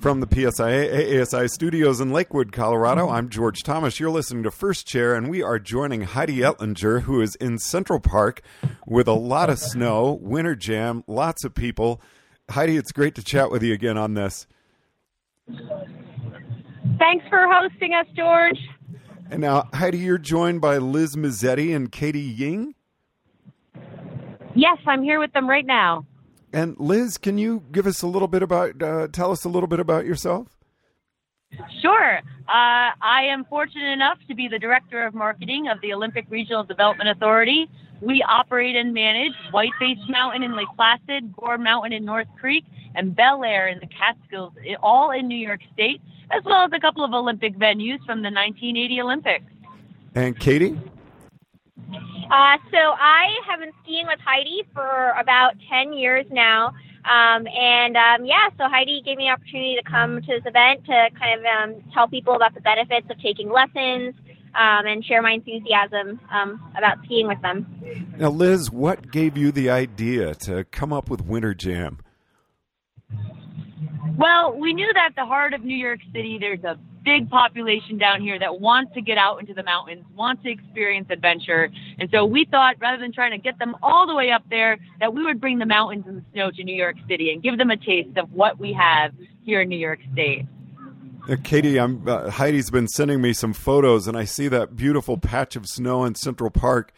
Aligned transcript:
From 0.00 0.20
the 0.20 0.26
PSIA 0.26 0.90
AASI 0.94 1.50
studios 1.50 2.00
in 2.00 2.10
Lakewood, 2.10 2.52
Colorado, 2.52 3.10
I'm 3.10 3.28
George 3.28 3.62
Thomas. 3.62 4.00
You're 4.00 4.08
listening 4.08 4.42
to 4.44 4.50
First 4.50 4.86
Chair, 4.86 5.14
and 5.14 5.28
we 5.28 5.42
are 5.42 5.58
joining 5.58 6.02
Heidi 6.02 6.38
Ettlinger, 6.38 7.02
who 7.02 7.20
is 7.20 7.34
in 7.34 7.58
Central 7.58 8.00
Park 8.00 8.40
with 8.86 9.06
a 9.06 9.12
lot 9.12 9.50
of 9.50 9.58
snow, 9.58 10.18
winter 10.22 10.56
jam, 10.56 11.04
lots 11.06 11.44
of 11.44 11.54
people. 11.54 12.00
Heidi, 12.48 12.78
it's 12.78 12.92
great 12.92 13.14
to 13.16 13.22
chat 13.22 13.50
with 13.50 13.62
you 13.62 13.74
again 13.74 13.98
on 13.98 14.14
this. 14.14 14.46
Thanks 16.98 17.26
for 17.28 17.46
hosting 17.46 17.92
us, 17.92 18.06
George. 18.16 18.58
And 19.30 19.42
now, 19.42 19.68
Heidi, 19.74 19.98
you're 19.98 20.16
joined 20.16 20.62
by 20.62 20.78
Liz 20.78 21.14
Mazzetti 21.14 21.76
and 21.76 21.92
Katie 21.92 22.20
Ying. 22.20 22.74
Yes, 24.54 24.78
I'm 24.86 25.02
here 25.02 25.20
with 25.20 25.34
them 25.34 25.46
right 25.46 25.66
now. 25.66 26.06
And 26.52 26.76
Liz, 26.78 27.16
can 27.18 27.38
you 27.38 27.62
give 27.70 27.86
us 27.86 28.02
a 28.02 28.06
little 28.06 28.28
bit 28.28 28.42
about, 28.42 28.82
uh, 28.82 29.08
tell 29.08 29.30
us 29.30 29.44
a 29.44 29.48
little 29.48 29.68
bit 29.68 29.80
about 29.80 30.04
yourself? 30.04 30.48
Sure. 31.80 32.18
Uh, 32.48 32.90
I 33.00 33.22
am 33.30 33.44
fortunate 33.44 33.92
enough 33.92 34.18
to 34.28 34.34
be 34.34 34.48
the 34.48 34.58
director 34.58 35.04
of 35.04 35.14
marketing 35.14 35.68
of 35.68 35.80
the 35.80 35.92
Olympic 35.92 36.26
Regional 36.28 36.64
Development 36.64 37.08
Authority. 37.08 37.68
We 38.00 38.24
operate 38.28 38.76
and 38.76 38.94
manage 38.94 39.32
Whiteface 39.52 39.98
Mountain 40.08 40.42
in 40.42 40.56
Lake 40.56 40.68
Placid, 40.76 41.34
Gore 41.36 41.58
Mountain 41.58 41.92
in 41.92 42.04
North 42.04 42.28
Creek, 42.38 42.64
and 42.94 43.14
Belleayre 43.14 43.68
in 43.68 43.78
the 43.78 43.86
Catskills, 43.86 44.52
all 44.82 45.10
in 45.10 45.28
New 45.28 45.36
York 45.36 45.60
State, 45.72 46.00
as 46.30 46.42
well 46.44 46.64
as 46.64 46.70
a 46.72 46.80
couple 46.80 47.04
of 47.04 47.12
Olympic 47.12 47.56
venues 47.56 47.98
from 48.06 48.22
the 48.22 48.30
1980 48.30 49.00
Olympics. 49.00 49.44
And 50.14 50.38
Katie? 50.38 50.78
Uh, 52.30 52.56
so 52.70 52.78
I 52.78 53.26
have 53.48 53.58
been 53.58 53.72
skiing 53.82 54.06
with 54.06 54.20
Heidi 54.24 54.62
for 54.72 55.14
about 55.18 55.54
10 55.68 55.92
years 55.92 56.24
now. 56.30 56.68
Um, 57.04 57.46
and 57.48 57.96
um, 57.96 58.24
yeah, 58.24 58.50
so 58.56 58.68
Heidi 58.68 59.02
gave 59.04 59.16
me 59.16 59.24
the 59.24 59.30
opportunity 59.30 59.76
to 59.82 59.90
come 59.90 60.20
to 60.20 60.26
this 60.26 60.42
event 60.44 60.84
to 60.86 61.08
kind 61.18 61.40
of 61.40 61.44
um, 61.46 61.82
tell 61.92 62.06
people 62.06 62.34
about 62.34 62.54
the 62.54 62.60
benefits 62.60 63.06
of 63.10 63.20
taking 63.20 63.50
lessons 63.50 64.14
um, 64.54 64.86
and 64.86 65.04
share 65.04 65.22
my 65.22 65.32
enthusiasm 65.32 66.20
um, 66.30 66.72
about 66.76 66.98
skiing 67.04 67.26
with 67.26 67.40
them. 67.42 67.66
Now, 68.16 68.30
Liz, 68.30 68.70
what 68.70 69.10
gave 69.10 69.36
you 69.36 69.50
the 69.50 69.70
idea 69.70 70.34
to 70.46 70.64
come 70.64 70.92
up 70.92 71.10
with 71.10 71.22
Winter 71.22 71.54
Jam? 71.54 71.98
Well, 74.16 74.56
we 74.56 74.74
knew 74.74 74.92
that 74.92 75.06
at 75.10 75.16
the 75.16 75.24
heart 75.24 75.54
of 75.54 75.64
New 75.64 75.76
York 75.76 76.00
City, 76.12 76.36
there's 76.38 76.62
a 76.62 76.78
big 77.02 77.30
population 77.30 77.98
down 77.98 78.20
here 78.20 78.38
that 78.38 78.60
wants 78.60 78.92
to 78.94 79.00
get 79.00 79.18
out 79.18 79.40
into 79.40 79.54
the 79.54 79.62
mountains, 79.62 80.04
wants 80.14 80.42
to 80.42 80.50
experience 80.50 81.08
adventure. 81.10 81.70
And 81.98 82.08
so 82.10 82.24
we 82.24 82.44
thought 82.44 82.76
rather 82.80 83.00
than 83.00 83.12
trying 83.12 83.32
to 83.32 83.38
get 83.38 83.58
them 83.58 83.76
all 83.82 84.06
the 84.06 84.14
way 84.14 84.30
up 84.30 84.42
there, 84.50 84.78
that 85.00 85.12
we 85.14 85.24
would 85.24 85.40
bring 85.40 85.58
the 85.58 85.66
mountains 85.66 86.04
and 86.06 86.18
the 86.18 86.24
snow 86.32 86.50
to 86.50 86.64
New 86.64 86.74
York 86.74 86.96
City 87.08 87.32
and 87.32 87.42
give 87.42 87.58
them 87.58 87.70
a 87.70 87.76
taste 87.76 88.16
of 88.16 88.32
what 88.32 88.58
we 88.58 88.72
have 88.72 89.12
here 89.42 89.62
in 89.62 89.68
New 89.68 89.78
York 89.78 90.00
State. 90.12 90.46
Uh, 91.28 91.36
Katie, 91.42 91.78
uh, 91.78 92.30
Heidi's 92.30 92.70
been 92.70 92.88
sending 92.88 93.20
me 93.20 93.32
some 93.32 93.52
photos, 93.52 94.08
and 94.08 94.16
I 94.16 94.24
see 94.24 94.48
that 94.48 94.74
beautiful 94.74 95.18
patch 95.18 95.54
of 95.54 95.66
snow 95.66 96.04
in 96.04 96.14
Central 96.14 96.50
Park. 96.50 96.92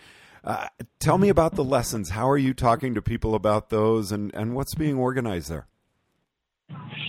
Uh, 0.44 0.68
tell 0.98 1.18
me 1.18 1.28
about 1.28 1.54
the 1.54 1.64
lessons. 1.64 2.10
How 2.10 2.28
are 2.28 2.38
you 2.38 2.54
talking 2.54 2.94
to 2.94 3.02
people 3.02 3.34
about 3.34 3.70
those, 3.70 4.10
and, 4.10 4.34
and 4.34 4.54
what's 4.54 4.74
being 4.74 4.96
organized 4.96 5.50
there? 5.50 5.66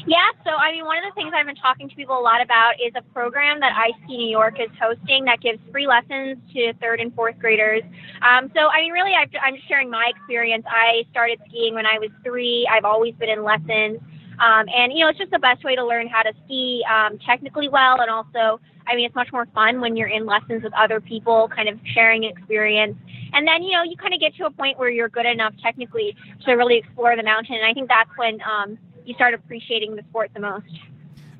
Yeah, 0.06 0.28
so 0.44 0.52
I 0.52 0.72
mean, 0.74 0.84
one 0.84 0.98
of 0.98 1.04
the 1.08 1.16
things 1.16 1.32
I've 1.34 1.46
been 1.46 1.56
talking 1.56 1.88
to 1.88 1.96
people 1.96 2.20
a 2.20 2.20
lot 2.20 2.42
about 2.42 2.74
is 2.76 2.92
a 2.96 3.02
program 3.14 3.62
that 3.62 3.72
ISKI 3.72 4.18
New 4.18 4.30
York 4.30 4.60
is 4.60 4.70
hosting 4.80 5.24
that 5.26 5.40
gives 5.40 5.60
free 5.72 5.88
lessons 5.88 6.38
to 6.54 6.74
third 6.82 7.00
and 7.00 7.16
fourth 7.16 7.40
graders. 7.40 7.84
Um, 8.22 8.52
so 8.54 8.68
I 8.68 8.82
mean, 8.82 8.92
really, 8.92 9.14
i 9.14 9.24
am 9.48 9.56
sharing 9.68 9.90
my 9.90 10.12
experience. 10.14 10.66
I 10.68 11.06
started 11.12 11.40
skiing 11.48 11.74
when 11.74 11.86
I 11.86 12.00
was 12.00 12.10
three. 12.22 12.68
I've 12.70 12.84
always 12.84 13.16
been 13.16 13.30
in 13.30 13.44
lessons, 13.44 14.00
um, 14.40 14.66
and 14.68 14.92
you 14.92 15.00
know, 15.00 15.08
it's 15.08 15.20
just 15.20 15.32
the 15.32 15.40
best 15.40 15.64
way 15.64 15.76
to 15.78 15.86
learn 15.86 16.08
how 16.08 16.22
to 16.22 16.34
ski 16.44 16.84
um, 16.92 17.18
technically 17.26 17.70
well, 17.70 18.02
and 18.02 18.12
also, 18.12 18.60
I 18.88 18.96
mean, 18.96 19.06
it's 19.06 19.16
much 19.16 19.32
more 19.32 19.48
fun 19.56 19.80
when 19.80 19.96
you're 19.96 20.10
in 20.10 20.26
lessons 20.26 20.64
with 20.64 20.74
other 20.74 21.00
people, 21.00 21.48
kind 21.56 21.70
of 21.70 21.80
sharing 21.94 22.26
experience. 22.26 22.98
And 23.32 23.48
then, 23.48 23.64
you 23.64 23.72
know, 23.72 23.84
you 23.84 23.96
kind 23.96 24.14
of 24.14 24.20
get 24.20 24.36
to 24.36 24.46
a 24.48 24.52
point 24.52 24.78
where 24.78 24.90
you're 24.90 25.10
good 25.10 25.26
enough 25.26 25.54
technically 25.64 26.16
to 26.46 26.54
really 26.54 26.78
explore 26.78 27.16
the 27.16 27.24
mountain. 27.24 27.56
And 27.56 27.66
I 27.66 27.74
think 27.74 27.88
that's 27.88 28.10
when 28.18 28.40
um, 28.42 28.78
you 29.08 29.14
start 29.16 29.34
appreciating 29.34 29.96
the 29.96 30.04
sport 30.10 30.32
the 30.34 30.40
most. 30.40 30.66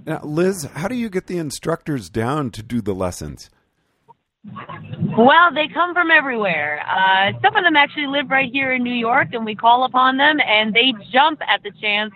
Now, 0.06 0.20
Liz, 0.24 0.68
how 0.76 0.88
do 0.88 0.96
you 0.96 1.10
get 1.10 1.28
the 1.28 1.38
instructors 1.38 2.10
down 2.10 2.52
to 2.52 2.64
do 2.64 2.82
the 2.82 2.94
lessons? 2.94 3.50
Well, 5.18 5.54
they 5.54 5.68
come 5.74 5.94
from 5.94 6.12
everywhere. 6.12 6.84
Uh, 6.86 7.32
some 7.42 7.56
of 7.56 7.64
them 7.64 7.78
actually 7.78 8.08
live 8.08 8.30
right 8.30 8.52
here 8.52 8.74
in 8.74 8.84
New 8.84 8.94
York, 8.94 9.30
and 9.32 9.46
we 9.46 9.56
call 9.56 9.86
upon 9.86 10.18
them, 10.18 10.40
and 10.46 10.74
they 10.74 10.94
jump 11.12 11.40
at 11.48 11.64
the 11.64 11.72
chance 11.80 12.12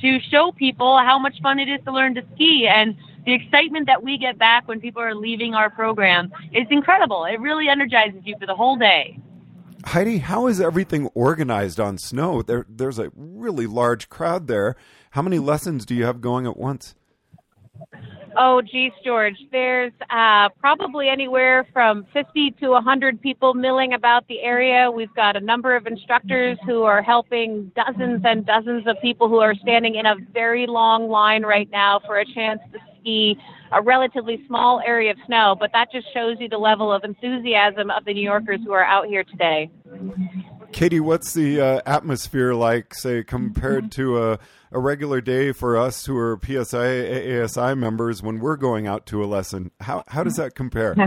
to 0.00 0.18
show 0.30 0.52
people 0.52 0.98
how 0.98 1.18
much 1.18 1.34
fun 1.42 1.58
it 1.58 1.68
is 1.68 1.80
to 1.84 1.92
learn 1.92 2.14
to 2.14 2.22
ski. 2.34 2.68
And 2.68 2.94
the 3.24 3.34
excitement 3.34 3.86
that 3.86 4.02
we 4.02 4.18
get 4.18 4.38
back 4.38 4.68
when 4.68 4.80
people 4.80 5.02
are 5.02 5.14
leaving 5.14 5.54
our 5.54 5.70
program 5.70 6.32
is 6.52 6.66
incredible. 6.70 7.24
It 7.24 7.40
really 7.40 7.68
energizes 7.68 8.20
you 8.24 8.36
for 8.38 8.46
the 8.46 8.54
whole 8.54 8.76
day. 8.76 9.18
Heidi, 9.84 10.18
how 10.18 10.46
is 10.46 10.60
everything 10.60 11.08
organized 11.14 11.80
on 11.80 11.98
snow? 11.98 12.42
There, 12.42 12.64
there's 12.68 12.98
a 12.98 13.10
really 13.14 13.66
large 13.66 14.08
crowd 14.08 14.46
there. 14.46 14.76
How 15.10 15.22
many 15.22 15.38
lessons 15.38 15.84
do 15.84 15.94
you 15.94 16.04
have 16.04 16.20
going 16.20 16.46
at 16.46 16.56
once? 16.56 16.94
Oh, 18.36 18.62
geez, 18.62 18.92
George. 19.04 19.36
There's 19.50 19.92
uh, 20.08 20.48
probably 20.60 21.08
anywhere 21.08 21.66
from 21.72 22.06
50 22.12 22.52
to 22.60 22.70
100 22.70 23.20
people 23.20 23.54
milling 23.54 23.92
about 23.92 24.26
the 24.28 24.40
area. 24.40 24.90
We've 24.90 25.14
got 25.14 25.36
a 25.36 25.40
number 25.40 25.76
of 25.76 25.86
instructors 25.86 26.58
who 26.64 26.84
are 26.84 27.02
helping 27.02 27.72
dozens 27.76 28.22
and 28.24 28.46
dozens 28.46 28.86
of 28.86 28.96
people 29.02 29.28
who 29.28 29.40
are 29.40 29.54
standing 29.54 29.96
in 29.96 30.06
a 30.06 30.14
very 30.32 30.66
long 30.66 31.08
line 31.08 31.42
right 31.42 31.68
now 31.70 32.00
for 32.06 32.20
a 32.20 32.24
chance 32.24 32.60
to 32.72 32.78
ski 33.02 33.36
a 33.72 33.82
relatively 33.82 34.42
small 34.46 34.80
area 34.86 35.10
of 35.10 35.16
snow. 35.26 35.56
But 35.58 35.70
that 35.72 35.90
just 35.90 36.06
shows 36.12 36.36
you 36.40 36.48
the 36.48 36.58
level 36.58 36.92
of 36.92 37.04
enthusiasm 37.04 37.90
of 37.90 38.04
the 38.04 38.14
New 38.14 38.22
Yorkers 38.22 38.60
who 38.64 38.72
are 38.72 38.84
out 38.84 39.06
here 39.06 39.24
today. 39.24 39.70
Katie, 40.72 41.00
what's 41.00 41.34
the 41.34 41.60
uh, 41.60 41.80
atmosphere 41.84 42.54
like, 42.54 42.94
say, 42.94 43.22
compared 43.22 43.92
to 43.92 44.22
a, 44.22 44.38
a 44.70 44.78
regular 44.78 45.20
day 45.20 45.52
for 45.52 45.76
us 45.76 46.06
who 46.06 46.16
are 46.16 46.36
PSIA 46.38 47.26
AASI 47.26 47.76
members 47.76 48.22
when 48.22 48.40
we're 48.40 48.56
going 48.56 48.86
out 48.86 49.06
to 49.06 49.22
a 49.22 49.26
lesson? 49.26 49.70
How 49.80 50.04
how 50.08 50.24
does 50.24 50.36
that 50.36 50.54
compare? 50.54 50.94
Oh 50.96 51.06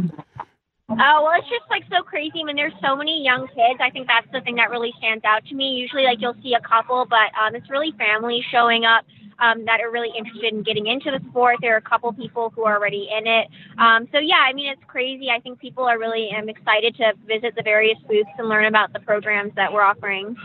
well, 0.89 1.31
it's 1.37 1.49
just 1.49 1.65
like 1.69 1.83
so 1.89 2.03
crazy. 2.03 2.41
I 2.41 2.43
mean, 2.43 2.55
there's 2.55 2.77
so 2.79 2.95
many 2.95 3.23
young 3.23 3.47
kids. 3.47 3.79
I 3.81 3.89
think 3.89 4.07
that's 4.07 4.27
the 4.31 4.41
thing 4.41 4.55
that 4.55 4.69
really 4.69 4.93
stands 4.99 5.25
out 5.25 5.43
to 5.47 5.55
me. 5.55 5.69
Usually, 5.81 6.03
like 6.03 6.19
you'll 6.21 6.37
see 6.43 6.53
a 6.53 6.61
couple, 6.61 7.05
but 7.09 7.33
um, 7.41 7.55
it's 7.55 7.69
really 7.69 7.91
families 7.97 8.43
showing 8.51 8.85
up 8.85 9.03
um, 9.39 9.65
that 9.65 9.81
are 9.81 9.91
really 9.91 10.11
interested 10.17 10.53
in 10.53 10.63
getting 10.63 10.87
into 10.87 11.11
the 11.11 11.19
sport. 11.29 11.57
There 11.61 11.73
are 11.73 11.77
a 11.77 11.81
couple 11.81 12.11
people 12.13 12.51
who 12.55 12.63
are 12.63 12.75
already 12.75 13.09
in 13.15 13.27
it. 13.27 13.47
Um, 13.77 14.07
so 14.11 14.19
yeah, 14.19 14.43
I 14.47 14.53
mean 14.53 14.71
it's 14.71 14.83
crazy. 14.87 15.29
I 15.29 15.39
think 15.39 15.59
people 15.59 15.85
are 15.85 15.99
really 15.99 16.31
um, 16.37 16.49
excited 16.49 16.95
to 16.97 17.13
visit 17.27 17.55
the 17.55 17.63
various 17.63 17.97
booths 18.07 18.29
and 18.37 18.49
learn 18.49 18.65
about 18.65 18.93
the 18.93 18.99
programs 18.99 19.53
that 19.55 19.71
we're 19.71 19.83
offering. 19.83 20.35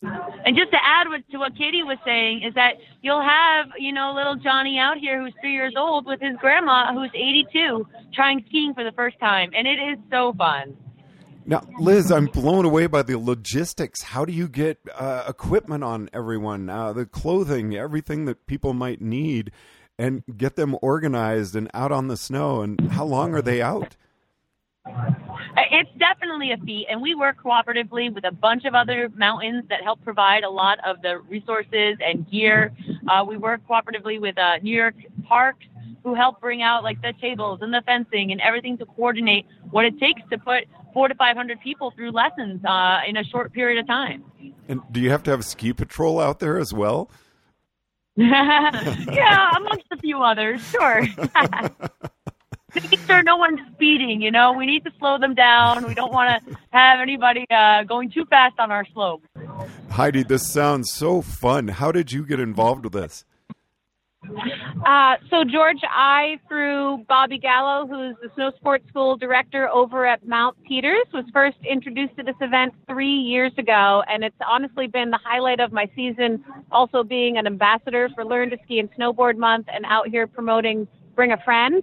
And 0.00 0.56
just 0.56 0.70
to 0.70 0.78
add 0.82 1.06
to 1.30 1.38
what 1.38 1.56
Katie 1.56 1.82
was 1.82 1.98
saying 2.04 2.42
is 2.44 2.54
that 2.54 2.74
you'll 3.02 3.22
have, 3.22 3.66
you 3.76 3.92
know, 3.92 4.12
little 4.14 4.36
Johnny 4.36 4.78
out 4.78 4.96
here 4.96 5.20
who's 5.20 5.34
three 5.40 5.52
years 5.52 5.74
old 5.76 6.06
with 6.06 6.20
his 6.20 6.36
grandma 6.36 6.94
who's 6.94 7.10
82 7.14 7.86
trying 8.14 8.44
skiing 8.48 8.74
for 8.74 8.84
the 8.84 8.92
first 8.92 9.18
time. 9.18 9.50
And 9.54 9.66
it 9.66 9.80
is 9.80 9.98
so 10.10 10.32
fun. 10.34 10.76
Now, 11.48 11.66
Liz, 11.80 12.12
I'm 12.12 12.26
blown 12.26 12.66
away 12.66 12.88
by 12.88 13.00
the 13.00 13.16
logistics. 13.18 14.02
How 14.02 14.26
do 14.26 14.34
you 14.34 14.48
get 14.48 14.80
uh, 14.94 15.24
equipment 15.26 15.82
on 15.82 16.10
everyone, 16.12 16.68
uh, 16.68 16.92
the 16.92 17.06
clothing, 17.06 17.74
everything 17.74 18.26
that 18.26 18.46
people 18.46 18.74
might 18.74 19.00
need, 19.00 19.50
and 19.98 20.22
get 20.36 20.56
them 20.56 20.76
organized 20.82 21.56
and 21.56 21.70
out 21.72 21.90
on 21.90 22.08
the 22.08 22.18
snow? 22.18 22.60
And 22.60 22.90
how 22.90 23.06
long 23.06 23.32
are 23.34 23.40
they 23.40 23.62
out? 23.62 23.96
It's 25.70 25.90
definitely 25.98 26.52
a 26.52 26.58
feat, 26.58 26.86
and 26.90 27.00
we 27.00 27.14
work 27.14 27.42
cooperatively 27.42 28.12
with 28.12 28.24
a 28.24 28.32
bunch 28.32 28.66
of 28.66 28.74
other 28.74 29.08
mountains 29.16 29.64
that 29.70 29.82
help 29.82 30.04
provide 30.04 30.44
a 30.44 30.50
lot 30.50 30.78
of 30.84 31.00
the 31.00 31.18
resources 31.30 31.96
and 32.04 32.30
gear. 32.30 32.72
Uh, 33.08 33.24
we 33.26 33.38
work 33.38 33.62
cooperatively 33.66 34.20
with 34.20 34.36
uh, 34.36 34.58
New 34.58 34.76
York 34.76 34.96
Parks, 35.26 35.64
who 36.02 36.14
help 36.14 36.40
bring 36.40 36.62
out 36.62 36.82
like 36.82 37.00
the 37.02 37.12
tables 37.20 37.60
and 37.62 37.72
the 37.72 37.82
fencing 37.86 38.32
and 38.32 38.40
everything 38.40 38.78
to 38.78 38.86
coordinate 38.86 39.46
what 39.70 39.84
it 39.84 39.98
takes 39.98 40.22
to 40.30 40.38
put 40.38 40.64
four 40.92 41.08
to 41.08 41.14
five 41.14 41.36
hundred 41.36 41.60
people 41.60 41.92
through 41.92 42.10
lessons 42.10 42.64
uh, 42.64 43.00
in 43.06 43.16
a 43.16 43.24
short 43.24 43.52
period 43.52 43.78
of 43.78 43.86
time. 43.86 44.24
And 44.68 44.80
do 44.90 45.00
you 45.00 45.10
have 45.10 45.22
to 45.24 45.30
have 45.30 45.44
ski 45.44 45.72
patrol 45.72 46.20
out 46.20 46.40
there 46.40 46.58
as 46.58 46.72
well? 46.72 47.10
yeah, 48.16 49.50
amongst 49.56 49.86
a 49.92 49.96
few 49.98 50.22
others, 50.22 50.60
sure. 50.70 51.02
Make 52.74 53.00
sure 53.06 53.22
no 53.22 53.36
one's 53.36 53.60
speeding. 53.74 54.20
You 54.20 54.30
know, 54.30 54.52
we 54.52 54.66
need 54.66 54.84
to 54.84 54.92
slow 54.98 55.18
them 55.18 55.34
down. 55.34 55.86
We 55.86 55.94
don't 55.94 56.12
want 56.12 56.44
to 56.44 56.56
have 56.70 57.00
anybody 57.00 57.46
uh, 57.50 57.84
going 57.84 58.10
too 58.10 58.24
fast 58.26 58.58
on 58.58 58.70
our 58.70 58.84
slope. 58.92 59.22
Heidi, 59.90 60.22
this 60.22 60.46
sounds 60.46 60.92
so 60.92 61.22
fun. 61.22 61.68
How 61.68 61.92
did 61.92 62.12
you 62.12 62.26
get 62.26 62.40
involved 62.40 62.84
with 62.84 62.92
this? 62.92 63.24
Uh, 64.84 65.16
so, 65.30 65.44
George, 65.44 65.80
I, 65.88 66.38
through 66.48 67.04
Bobby 67.08 67.38
Gallo, 67.38 67.86
who's 67.86 68.16
the 68.22 68.30
snow 68.34 68.52
sports 68.56 68.86
school 68.88 69.16
director 69.16 69.68
over 69.68 70.06
at 70.06 70.26
Mount 70.26 70.56
Peters, 70.64 71.06
was 71.12 71.24
first 71.32 71.56
introduced 71.68 72.16
to 72.16 72.22
this 72.22 72.34
event 72.40 72.74
three 72.88 73.06
years 73.14 73.52
ago, 73.58 74.02
and 74.08 74.24
it's 74.24 74.36
honestly 74.46 74.86
been 74.86 75.10
the 75.10 75.20
highlight 75.22 75.60
of 75.60 75.72
my 75.72 75.88
season. 75.94 76.44
Also, 76.72 77.02
being 77.02 77.38
an 77.38 77.46
ambassador 77.46 78.08
for 78.14 78.24
Learn 78.24 78.50
to 78.50 78.58
Ski 78.64 78.78
and 78.78 78.90
Snowboard 78.94 79.36
Month, 79.36 79.66
and 79.72 79.84
out 79.86 80.08
here 80.08 80.26
promoting 80.26 80.86
Bring 81.14 81.32
a 81.32 81.38
Friend. 81.38 81.82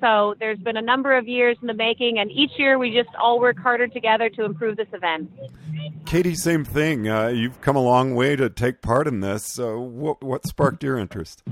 So, 0.00 0.34
there's 0.40 0.58
been 0.58 0.76
a 0.76 0.82
number 0.82 1.16
of 1.16 1.28
years 1.28 1.56
in 1.60 1.68
the 1.68 1.74
making, 1.74 2.18
and 2.18 2.30
each 2.30 2.52
year 2.58 2.78
we 2.78 2.92
just 2.92 3.14
all 3.20 3.40
work 3.40 3.58
harder 3.58 3.88
together 3.88 4.28
to 4.30 4.44
improve 4.44 4.76
this 4.76 4.88
event. 4.92 5.30
Katie, 6.06 6.34
same 6.34 6.64
thing. 6.64 7.08
Uh, 7.08 7.28
you've 7.28 7.60
come 7.60 7.76
a 7.76 7.82
long 7.82 8.14
way 8.14 8.36
to 8.36 8.50
take 8.50 8.82
part 8.82 9.06
in 9.06 9.20
this. 9.20 9.44
So, 9.44 9.80
what, 9.80 10.22
what 10.22 10.46
sparked 10.46 10.82
your 10.82 10.98
interest? 10.98 11.42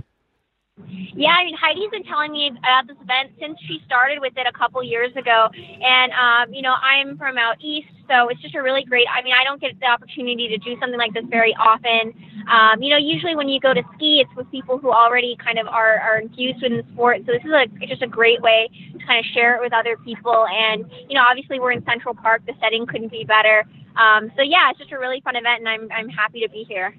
Yeah, 1.15 1.31
I 1.31 1.45
mean 1.45 1.57
Heidi's 1.57 1.91
been 1.91 2.05
telling 2.05 2.33
me 2.33 2.49
about 2.49 2.87
this 2.87 2.97
event 3.03 3.33
since 3.41 3.59
she 3.67 3.81
started 3.85 4.21
with 4.21 4.33
it 4.37 4.47
a 4.47 4.53
couple 4.57 4.83
years 4.83 5.11
ago, 5.17 5.49
and 5.55 6.13
um, 6.13 6.55
you 6.55 6.63
know 6.63 6.75
I'm 6.81 7.19
from 7.19 7.37
out 7.39 7.57
east, 7.61 7.89
so 8.09 8.29
it's 8.29 8.41
just 8.41 8.55
a 8.55 8.63
really 8.63 8.85
great. 8.85 9.07
I 9.13 9.23
mean, 9.23 9.35
I 9.39 9.45
don't 9.45 9.61
get 9.61 9.79
the 9.81 9.87
opportunity 9.87 10.49
to 10.49 10.59
do 10.59 10.79
something 10.81 10.99
like 10.99 11.15
this 11.15 11.25
very 11.29 11.55
often. 11.55 12.15
Um, 12.51 12.83
you 12.83 12.91
know, 12.91 12.97
usually 12.97 13.37
when 13.37 13.49
you 13.49 13.61
go 13.61 13.75
to 13.75 13.83
ski, 13.95 14.25
it's 14.25 14.35
with 14.37 14.51
people 14.51 14.79
who 14.79 14.91
already 14.91 15.37
kind 15.43 15.59
of 15.59 15.67
are, 15.67 15.99
are 15.99 16.21
infused 16.21 16.63
in 16.63 16.77
the 16.79 16.85
sport. 16.93 17.19
So 17.27 17.33
this 17.33 17.45
is 17.45 17.53
a 17.53 17.87
just 17.87 18.03
a 18.03 18.09
great 18.09 18.41
way 18.41 18.69
to 18.93 19.07
kind 19.07 19.19
of 19.19 19.27
share 19.33 19.57
it 19.57 19.61
with 19.61 19.73
other 19.73 19.97
people. 19.99 20.47
And 20.47 20.85
you 21.09 21.15
know, 21.15 21.23
obviously 21.23 21.61
we're 21.61 21.73
in 21.73 21.85
Central 21.85 22.15
Park. 22.15 22.43
The 22.47 22.55
setting 22.61 22.87
couldn't 22.87 23.13
be 23.13 23.25
better. 23.25 23.65
Um, 23.97 24.33
so 24.37 24.43
yeah, 24.43 24.71
it's 24.71 24.79
just 24.79 24.93
a 24.93 24.99
really 24.99 25.21
fun 25.21 25.37
event, 25.37 25.61
and 25.61 25.69
I'm 25.69 25.89
I'm 25.93 26.09
happy 26.09 26.41
to 26.41 26.49
be 26.49 26.65
here. 26.69 26.95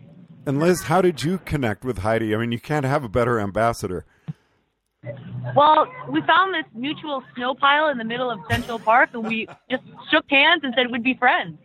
And 0.46 0.60
Liz, 0.60 0.84
how 0.84 1.02
did 1.02 1.24
you 1.24 1.38
connect 1.40 1.86
with 1.86 2.00
Heidi? 2.00 2.34
I 2.34 2.38
mean, 2.38 2.52
you 2.52 2.60
can't 2.60 2.86
have 2.86 3.04
a 3.04 3.10
better 3.10 3.40
ambassador. 3.40 4.06
Well, 5.56 5.88
we 6.10 6.22
found 6.22 6.54
this 6.54 6.66
mutual 6.74 7.24
snow 7.36 7.56
pile 7.56 7.90
in 7.90 7.98
the 7.98 8.04
middle 8.04 8.30
of 8.30 8.40
Central 8.50 8.80
Park, 8.80 9.12
and 9.14 9.26
we 9.26 9.48
just 9.70 9.84
shook 10.12 10.26
hands 10.30 10.62
and 10.64 10.74
said 10.76 10.92
we'd 10.92 11.04
be 11.04 11.16
friends. 11.16 11.58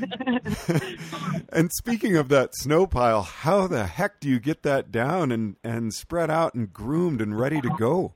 and 1.50 1.70
speaking 1.72 2.16
of 2.16 2.28
that 2.28 2.54
snow 2.54 2.86
pile, 2.86 3.22
how 3.22 3.66
the 3.66 3.86
heck 3.86 4.20
do 4.20 4.28
you 4.28 4.40
get 4.40 4.62
that 4.62 4.90
down 4.90 5.30
and, 5.30 5.56
and 5.62 5.94
spread 5.94 6.30
out 6.30 6.54
and 6.54 6.72
groomed 6.72 7.20
and 7.20 7.38
ready 7.38 7.60
to 7.60 7.70
go? 7.78 8.14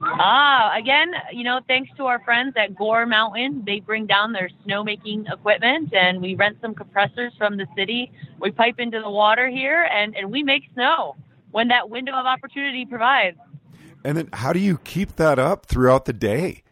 Ah, 0.00 0.76
again, 0.76 1.12
you 1.32 1.42
know, 1.42 1.60
thanks 1.66 1.90
to 1.96 2.06
our 2.06 2.22
friends 2.22 2.54
at 2.56 2.76
Gore 2.76 3.04
Mountain, 3.04 3.64
they 3.66 3.80
bring 3.80 4.06
down 4.06 4.32
their 4.32 4.48
snowmaking 4.64 5.30
equipment, 5.32 5.92
and 5.92 6.20
we 6.20 6.34
rent 6.36 6.58
some 6.60 6.74
compressors 6.74 7.32
from 7.36 7.56
the 7.56 7.66
city. 7.76 8.12
We 8.40 8.52
pipe 8.52 8.76
into 8.78 9.00
the 9.00 9.10
water 9.10 9.48
here, 9.48 9.88
and, 9.92 10.16
and 10.16 10.30
we 10.30 10.42
make 10.42 10.62
snow 10.74 11.16
when 11.50 11.68
that 11.68 11.90
window 11.90 12.12
of 12.12 12.26
opportunity 12.26 12.86
provides. 12.86 13.36
And 14.04 14.16
then, 14.16 14.28
how 14.32 14.52
do 14.52 14.60
you 14.60 14.78
keep 14.78 15.16
that 15.16 15.38
up 15.38 15.66
throughout 15.66 16.04
the 16.04 16.12
day? 16.12 16.62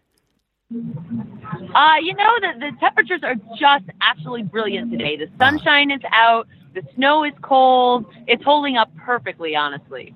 Uh, 0.72 1.96
you 2.02 2.14
know, 2.14 2.30
the, 2.40 2.52
the 2.58 2.70
temperatures 2.80 3.20
are 3.22 3.34
just 3.58 3.84
absolutely 4.00 4.44
brilliant 4.44 4.90
today. 4.90 5.16
The 5.16 5.28
sunshine 5.38 5.90
is 5.90 6.00
out, 6.12 6.46
the 6.74 6.82
snow 6.94 7.24
is 7.24 7.32
cold. 7.42 8.06
It's 8.26 8.44
holding 8.44 8.76
up 8.76 8.94
perfectly, 8.96 9.56
honestly. 9.56 10.14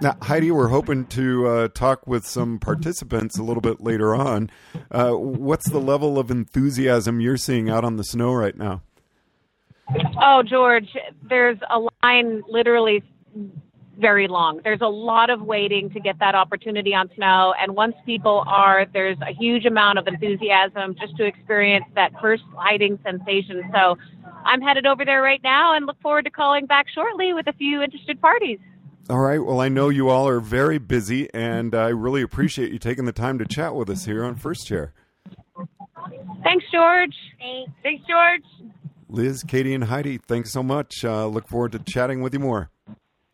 Now, 0.00 0.16
Heidi, 0.20 0.50
we're 0.50 0.68
hoping 0.68 1.06
to 1.06 1.46
uh, 1.46 1.68
talk 1.68 2.06
with 2.06 2.26
some 2.26 2.58
participants 2.58 3.38
a 3.38 3.42
little 3.42 3.62
bit 3.62 3.80
later 3.80 4.14
on. 4.14 4.50
Uh, 4.90 5.12
what's 5.12 5.70
the 5.70 5.78
level 5.78 6.18
of 6.18 6.30
enthusiasm 6.30 7.20
you're 7.20 7.38
seeing 7.38 7.70
out 7.70 7.84
on 7.84 7.96
the 7.96 8.04
snow 8.04 8.34
right 8.34 8.56
now? 8.56 8.82
Oh, 10.20 10.42
George, 10.42 10.88
there's 11.28 11.58
a 11.70 11.80
line 12.02 12.42
literally 12.48 13.02
very 13.98 14.28
long. 14.28 14.60
There's 14.62 14.82
a 14.82 14.88
lot 14.88 15.30
of 15.30 15.40
waiting 15.40 15.88
to 15.90 16.00
get 16.00 16.18
that 16.18 16.34
opportunity 16.34 16.94
on 16.94 17.08
snow. 17.14 17.54
And 17.58 17.74
once 17.74 17.94
people 18.04 18.44
are, 18.46 18.86
there's 18.92 19.16
a 19.22 19.32
huge 19.32 19.64
amount 19.64 19.98
of 19.98 20.06
enthusiasm 20.06 20.94
just 21.00 21.16
to 21.16 21.24
experience 21.24 21.86
that 21.94 22.12
first 22.20 22.42
sliding 22.52 22.98
sensation. 23.02 23.62
So 23.72 23.96
I'm 24.44 24.60
headed 24.60 24.84
over 24.84 25.04
there 25.04 25.22
right 25.22 25.40
now 25.42 25.74
and 25.74 25.86
look 25.86 26.00
forward 26.02 26.26
to 26.26 26.30
calling 26.30 26.66
back 26.66 26.86
shortly 26.94 27.32
with 27.32 27.46
a 27.46 27.54
few 27.54 27.80
interested 27.80 28.20
parties. 28.20 28.58
All 29.08 29.20
right. 29.20 29.38
Well, 29.38 29.60
I 29.60 29.68
know 29.68 29.88
you 29.88 30.08
all 30.08 30.26
are 30.26 30.40
very 30.40 30.78
busy, 30.78 31.32
and 31.32 31.76
I 31.76 31.88
really 31.88 32.22
appreciate 32.22 32.72
you 32.72 32.78
taking 32.80 33.04
the 33.04 33.12
time 33.12 33.38
to 33.38 33.46
chat 33.46 33.74
with 33.76 33.88
us 33.88 34.04
here 34.04 34.24
on 34.24 34.34
First 34.34 34.66
Chair. 34.66 34.92
Thanks, 36.42 36.64
George. 36.72 37.14
Thanks, 37.38 37.72
thanks 37.84 38.04
George. 38.08 38.72
Liz, 39.08 39.44
Katie, 39.44 39.74
and 39.74 39.84
Heidi, 39.84 40.18
thanks 40.18 40.52
so 40.52 40.62
much. 40.62 41.04
Uh, 41.04 41.26
look 41.28 41.46
forward 41.46 41.72
to 41.72 41.78
chatting 41.78 42.20
with 42.20 42.34
you 42.34 42.40
more. 42.40 42.70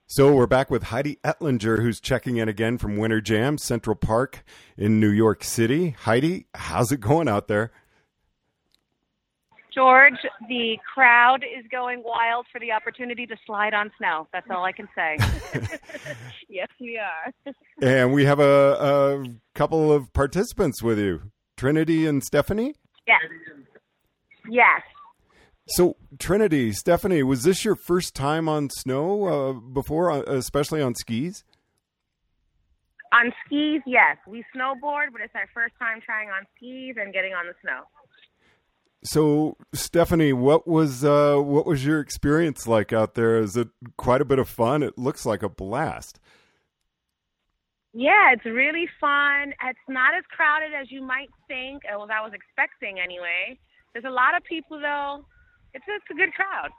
So 0.06 0.30
we're 0.34 0.46
back 0.46 0.70
with 0.70 0.84
Heidi 0.84 1.18
Ettlinger, 1.24 1.80
who's 1.80 1.98
checking 1.98 2.36
in 2.36 2.46
again 2.46 2.76
from 2.76 2.98
Winter 2.98 3.22
Jam 3.22 3.56
Central 3.56 3.96
Park 3.96 4.44
in 4.76 5.00
New 5.00 5.08
York 5.08 5.42
City. 5.42 5.96
Heidi, 6.00 6.48
how's 6.54 6.92
it 6.92 7.00
going 7.00 7.28
out 7.28 7.48
there? 7.48 7.72
George, 9.74 10.18
the 10.48 10.78
crowd 10.94 11.44
is 11.44 11.64
going 11.70 12.02
wild 12.04 12.46
for 12.52 12.58
the 12.58 12.72
opportunity 12.72 13.26
to 13.26 13.36
slide 13.46 13.74
on 13.74 13.90
snow. 13.98 14.28
That's 14.32 14.46
all 14.50 14.64
I 14.64 14.72
can 14.72 14.88
say. 14.94 15.16
yes, 16.48 16.68
we 16.80 16.98
are. 16.98 17.52
and 17.82 18.12
we 18.12 18.24
have 18.24 18.40
a, 18.40 18.44
a, 18.44 19.24
couple 19.54 19.92
of 19.92 20.12
participants 20.12 20.82
with 20.82 20.98
you 20.98 21.30
Trinity 21.56 22.06
and 22.06 22.22
Stephanie? 22.22 22.74
Yes. 23.06 23.20
Yes. 24.48 24.82
So, 25.68 25.96
Trinity, 26.18 26.72
Stephanie, 26.72 27.22
was 27.22 27.44
this 27.44 27.64
your 27.64 27.76
first 27.76 28.14
time 28.14 28.48
on 28.48 28.68
snow 28.70 29.24
uh, 29.26 29.52
before, 29.52 30.10
uh, 30.10 30.22
especially 30.22 30.82
on 30.82 30.94
skis? 30.94 31.44
On 33.12 33.32
skis, 33.46 33.82
yes. 33.86 34.16
We 34.26 34.44
snowboard, 34.56 35.12
but 35.12 35.20
it's 35.20 35.34
our 35.34 35.48
first 35.54 35.74
time 35.78 36.00
trying 36.04 36.30
on 36.30 36.44
skis 36.56 36.96
and 36.98 37.12
getting 37.12 37.32
on 37.32 37.46
the 37.46 37.54
snow. 37.62 37.82
So, 39.04 39.56
Stephanie, 39.72 40.32
what 40.32 40.68
was 40.68 41.04
uh, 41.04 41.36
what 41.36 41.66
was 41.66 41.84
your 41.84 41.98
experience 41.98 42.68
like 42.68 42.92
out 42.92 43.14
there? 43.14 43.38
Is 43.38 43.56
it 43.56 43.68
quite 43.96 44.20
a 44.20 44.24
bit 44.24 44.38
of 44.38 44.48
fun? 44.48 44.82
It 44.82 44.96
looks 44.96 45.26
like 45.26 45.42
a 45.42 45.48
blast. 45.48 46.20
Yeah, 47.92 48.32
it's 48.32 48.44
really 48.44 48.88
fun. 49.00 49.52
It's 49.64 49.78
not 49.88 50.14
as 50.14 50.24
crowded 50.30 50.72
as 50.72 50.90
you 50.90 51.02
might 51.02 51.28
think, 51.48 51.82
as 51.84 51.96
I 51.96 52.22
was 52.22 52.32
expecting 52.32 53.00
anyway. 53.00 53.58
There's 53.92 54.06
a 54.06 54.10
lot 54.10 54.36
of 54.36 54.44
people 54.44 54.80
though. 54.80 55.24
It's 55.74 55.84
it's 55.88 56.04
a 56.10 56.14
good 56.14 56.32
crowd. 56.34 56.70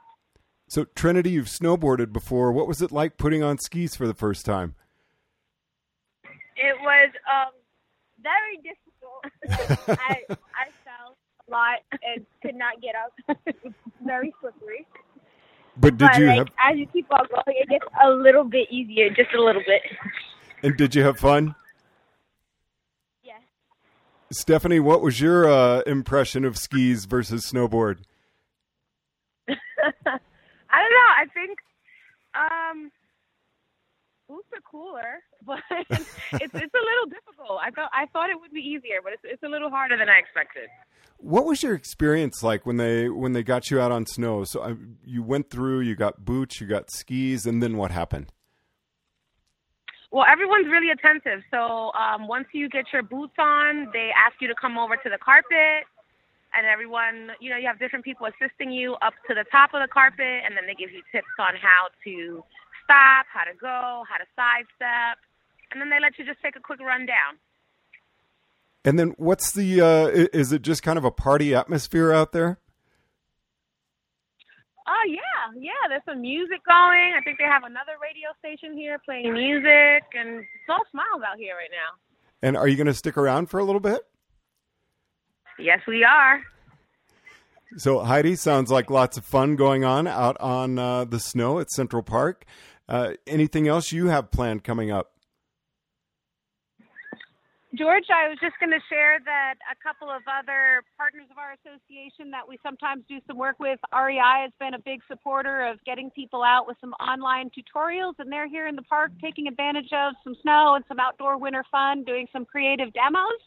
So, 0.68 0.86
Trinity, 0.96 1.30
you've 1.30 1.46
snowboarded 1.46 2.12
before. 2.12 2.50
What 2.52 2.66
was 2.66 2.80
it 2.80 2.90
like 2.90 3.18
putting 3.18 3.42
on 3.42 3.58
skis 3.58 3.94
for 3.94 4.06
the 4.06 4.14
first 4.14 4.46
time? 4.46 4.74
It 6.56 6.76
was 6.80 7.10
um, 7.30 7.52
very 8.22 8.56
difficult. 8.56 9.98
I 10.00 10.24
I 10.30 10.70
lot 11.50 11.78
and 11.92 12.24
could 12.42 12.54
not 12.54 12.80
get 12.80 12.94
up. 12.94 13.38
very 14.04 14.32
slippery. 14.40 14.86
But 15.76 15.96
did 15.96 16.08
but, 16.12 16.18
you 16.18 16.26
like, 16.26 16.38
have? 16.38 16.48
as 16.72 16.78
you 16.78 16.86
keep 16.86 17.10
on 17.10 17.26
going, 17.28 17.56
it 17.60 17.68
gets 17.68 17.84
a 18.04 18.10
little 18.10 18.44
bit 18.44 18.68
easier, 18.70 19.10
just 19.10 19.34
a 19.36 19.42
little 19.42 19.62
bit. 19.66 19.82
And 20.62 20.76
did 20.76 20.94
you 20.94 21.02
have 21.02 21.18
fun? 21.18 21.54
Yes. 23.24 23.40
Stephanie, 24.30 24.80
what 24.80 25.02
was 25.02 25.20
your 25.20 25.50
uh, 25.50 25.80
impression 25.80 26.44
of 26.44 26.56
skis 26.56 27.06
versus 27.06 27.50
snowboard? 27.52 27.98
I 29.48 29.54
don't 29.54 30.18
know. 30.72 31.10
I 31.18 31.26
think 31.34 31.58
um, 32.34 32.90
boots 34.28 34.48
are 34.54 34.60
cooler, 34.60 35.22
but 35.46 35.60
it's 35.70 36.16
it's 36.32 36.54
a 36.54 36.84
little 36.90 37.08
difficult. 37.08 37.58
I 37.62 37.70
thought 37.70 37.90
I 37.92 38.06
thought 38.06 38.30
it 38.30 38.40
would 38.40 38.52
be 38.52 38.60
easier, 38.60 39.00
but 39.02 39.12
it's 39.12 39.22
it's 39.24 39.42
a 39.42 39.48
little 39.48 39.70
harder 39.70 39.96
than 39.96 40.08
I 40.08 40.18
expected. 40.18 40.68
What 41.18 41.46
was 41.46 41.62
your 41.62 41.74
experience 41.74 42.42
like 42.42 42.66
when 42.66 42.76
they 42.76 43.08
when 43.08 43.32
they 43.32 43.42
got 43.42 43.70
you 43.70 43.80
out 43.80 43.92
on 43.92 44.06
snow? 44.06 44.44
So 44.44 44.60
uh, 44.60 44.74
you 45.04 45.22
went 45.22 45.50
through, 45.50 45.80
you 45.80 45.94
got 45.94 46.24
boots, 46.24 46.60
you 46.60 46.66
got 46.66 46.90
skis, 46.90 47.46
and 47.46 47.62
then 47.62 47.76
what 47.76 47.90
happened? 47.90 48.32
Well, 50.10 50.26
everyone's 50.30 50.68
really 50.68 50.90
attentive. 50.90 51.42
So 51.50 51.90
um, 51.98 52.28
once 52.28 52.46
you 52.52 52.68
get 52.68 52.86
your 52.92 53.02
boots 53.02 53.34
on, 53.36 53.88
they 53.92 54.10
ask 54.14 54.40
you 54.40 54.46
to 54.46 54.54
come 54.54 54.78
over 54.78 54.94
to 54.94 55.10
the 55.10 55.18
carpet, 55.18 55.88
and 56.54 56.66
everyone, 56.66 57.32
you 57.40 57.50
know, 57.50 57.56
you 57.56 57.66
have 57.66 57.80
different 57.80 58.04
people 58.04 58.28
assisting 58.30 58.70
you 58.70 58.94
up 59.02 59.14
to 59.26 59.34
the 59.34 59.44
top 59.50 59.74
of 59.74 59.82
the 59.82 59.88
carpet, 59.88 60.46
and 60.46 60.56
then 60.56 60.66
they 60.66 60.74
give 60.74 60.92
you 60.92 61.02
tips 61.10 61.34
on 61.40 61.54
how 61.60 61.88
to 62.04 62.44
stop, 62.84 63.26
how 63.32 63.44
to 63.44 63.56
go, 63.58 64.04
how 64.08 64.16
to 64.16 64.26
sidestep, 64.36 65.18
and 65.72 65.80
then 65.80 65.90
they 65.90 66.00
let 66.00 66.18
you 66.18 66.24
just 66.24 66.40
take 66.42 66.56
a 66.56 66.60
quick 66.60 66.80
run 66.80 67.06
down. 67.06 67.38
And 68.84 68.98
then 68.98 69.14
what's 69.16 69.52
the? 69.52 69.80
Uh, 69.80 70.06
is 70.32 70.52
it 70.52 70.62
just 70.62 70.82
kind 70.82 70.98
of 70.98 71.04
a 71.04 71.10
party 71.10 71.54
atmosphere 71.54 72.12
out 72.12 72.32
there? 72.32 72.58
Oh 74.86 75.04
yeah, 75.08 75.58
yeah. 75.58 75.88
There's 75.88 76.02
some 76.04 76.20
music 76.20 76.60
going. 76.66 77.14
I 77.16 77.22
think 77.24 77.38
they 77.38 77.44
have 77.44 77.64
another 77.64 77.92
radio 78.02 78.28
station 78.38 78.76
here 78.76 78.98
playing 79.04 79.32
music, 79.32 80.04
and 80.12 80.40
it's 80.40 80.68
all 80.68 80.82
smiles 80.90 81.22
out 81.26 81.38
here 81.38 81.54
right 81.56 81.70
now. 81.70 81.98
And 82.46 82.58
are 82.58 82.68
you 82.68 82.76
going 82.76 82.88
to 82.88 82.94
stick 82.94 83.16
around 83.16 83.46
for 83.46 83.58
a 83.58 83.64
little 83.64 83.80
bit? 83.80 84.02
Yes, 85.58 85.80
we 85.88 86.04
are. 86.04 86.42
So 87.78 88.00
Heidi 88.00 88.36
sounds 88.36 88.70
like 88.70 88.90
lots 88.90 89.16
of 89.16 89.24
fun 89.24 89.56
going 89.56 89.84
on 89.84 90.06
out 90.06 90.36
on 90.40 90.78
uh, 90.78 91.04
the 91.06 91.18
snow 91.18 91.58
at 91.58 91.70
Central 91.70 92.02
Park. 92.02 92.44
Uh, 92.88 93.12
anything 93.26 93.66
else 93.68 93.92
you 93.92 94.08
have 94.08 94.30
planned 94.30 94.64
coming 94.64 94.90
up? 94.90 95.14
George, 97.74 98.06
I 98.06 98.28
was 98.28 98.38
just 98.40 98.54
going 98.60 98.70
to 98.70 98.78
share 98.88 99.18
that 99.24 99.54
a 99.66 99.74
couple 99.82 100.06
of 100.08 100.22
other 100.30 100.84
partners 100.96 101.26
of 101.30 101.38
our 101.38 101.58
association 101.58 102.30
that 102.30 102.46
we 102.46 102.56
sometimes 102.62 103.02
do 103.08 103.18
some 103.26 103.36
work 103.36 103.58
with, 103.58 103.80
REI 103.90 104.46
has 104.46 104.52
been 104.60 104.74
a 104.74 104.78
big 104.78 105.00
supporter 105.08 105.66
of 105.66 105.82
getting 105.84 106.10
people 106.10 106.44
out 106.44 106.68
with 106.68 106.76
some 106.80 106.92
online 107.02 107.50
tutorials, 107.50 108.14
and 108.18 108.30
they're 108.30 108.46
here 108.48 108.68
in 108.68 108.76
the 108.76 108.86
park 108.86 109.10
taking 109.20 109.48
advantage 109.48 109.90
of 109.92 110.14
some 110.22 110.36
snow 110.42 110.76
and 110.76 110.84
some 110.86 111.00
outdoor 111.00 111.36
winter 111.36 111.64
fun, 111.72 112.04
doing 112.04 112.28
some 112.32 112.44
creative 112.44 112.92
demos. 112.92 113.42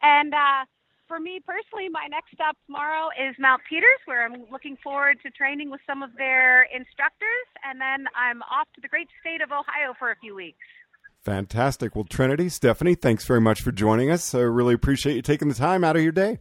And 0.00 0.32
uh, 0.32 0.64
for 1.08 1.18
me 1.20 1.40
personally, 1.44 1.88
my 1.88 2.06
next 2.10 2.32
stop 2.34 2.56
tomorrow 2.66 3.08
is 3.10 3.34
Mount 3.38 3.62
Peters, 3.68 3.98
where 4.04 4.24
I'm 4.24 4.44
looking 4.50 4.76
forward 4.82 5.18
to 5.22 5.30
training 5.30 5.70
with 5.70 5.80
some 5.86 6.02
of 6.02 6.10
their 6.16 6.64
instructors, 6.64 7.46
and 7.64 7.80
then 7.80 8.06
I'm 8.14 8.42
off 8.42 8.68
to 8.74 8.80
the 8.80 8.88
great 8.88 9.08
state 9.20 9.40
of 9.40 9.50
Ohio 9.50 9.94
for 9.98 10.10
a 10.10 10.16
few 10.16 10.34
weeks. 10.34 10.58
Fantastic. 11.22 11.96
Well, 11.96 12.04
Trinity, 12.04 12.48
Stephanie, 12.48 12.94
thanks 12.94 13.24
very 13.24 13.40
much 13.40 13.60
for 13.60 13.72
joining 13.72 14.10
us. 14.10 14.34
I 14.34 14.40
really 14.40 14.74
appreciate 14.74 15.16
you 15.16 15.22
taking 15.22 15.48
the 15.48 15.54
time 15.54 15.82
out 15.82 15.96
of 15.96 16.02
your 16.02 16.12
day. 16.12 16.38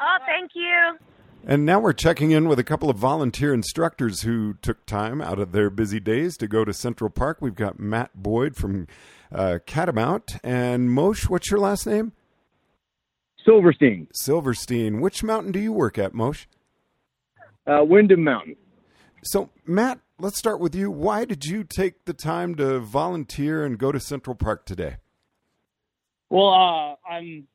Oh, 0.00 0.16
thank 0.26 0.50
you. 0.54 0.98
And 1.44 1.66
now 1.66 1.80
we're 1.80 1.92
checking 1.92 2.30
in 2.30 2.48
with 2.48 2.58
a 2.58 2.64
couple 2.64 2.88
of 2.88 2.96
volunteer 2.96 3.52
instructors 3.52 4.22
who 4.22 4.54
took 4.54 4.86
time 4.86 5.20
out 5.20 5.38
of 5.38 5.52
their 5.52 5.70
busy 5.70 5.98
days 6.00 6.36
to 6.38 6.48
go 6.48 6.64
to 6.64 6.72
Central 6.72 7.10
Park. 7.10 7.38
We've 7.40 7.54
got 7.54 7.80
Matt 7.80 8.10
Boyd 8.14 8.54
from 8.56 8.86
uh, 9.32 9.58
Catamount 9.66 10.38
and 10.44 10.88
Moshe. 10.88 11.28
What's 11.28 11.50
your 11.50 11.60
last 11.60 11.86
name? 11.86 12.12
Silverstein. 13.44 14.08
Silverstein. 14.12 15.00
Which 15.00 15.22
mountain 15.22 15.52
do 15.52 15.58
you 15.58 15.72
work 15.72 15.98
at, 15.98 16.12
Moshe? 16.12 16.46
Uh, 17.66 17.84
Windham 17.84 18.24
Mountain. 18.24 18.56
So, 19.24 19.50
Matt, 19.66 20.00
let's 20.18 20.38
start 20.38 20.58
with 20.58 20.74
you. 20.74 20.90
Why 20.90 21.24
did 21.24 21.44
you 21.46 21.62
take 21.64 22.04
the 22.04 22.12
time 22.12 22.56
to 22.56 22.80
volunteer 22.80 23.64
and 23.64 23.78
go 23.78 23.92
to 23.92 24.00
Central 24.00 24.34
Park 24.34 24.66
today? 24.66 24.96
Well, 26.28 26.48
uh, 26.48 27.08
I'm 27.08 27.46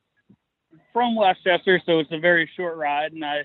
from 0.93 1.15
Westchester, 1.15 1.81
so 1.85 1.99
it's 1.99 2.11
a 2.11 2.19
very 2.19 2.49
short 2.55 2.77
ride, 2.77 3.11
and 3.11 3.25
I 3.25 3.41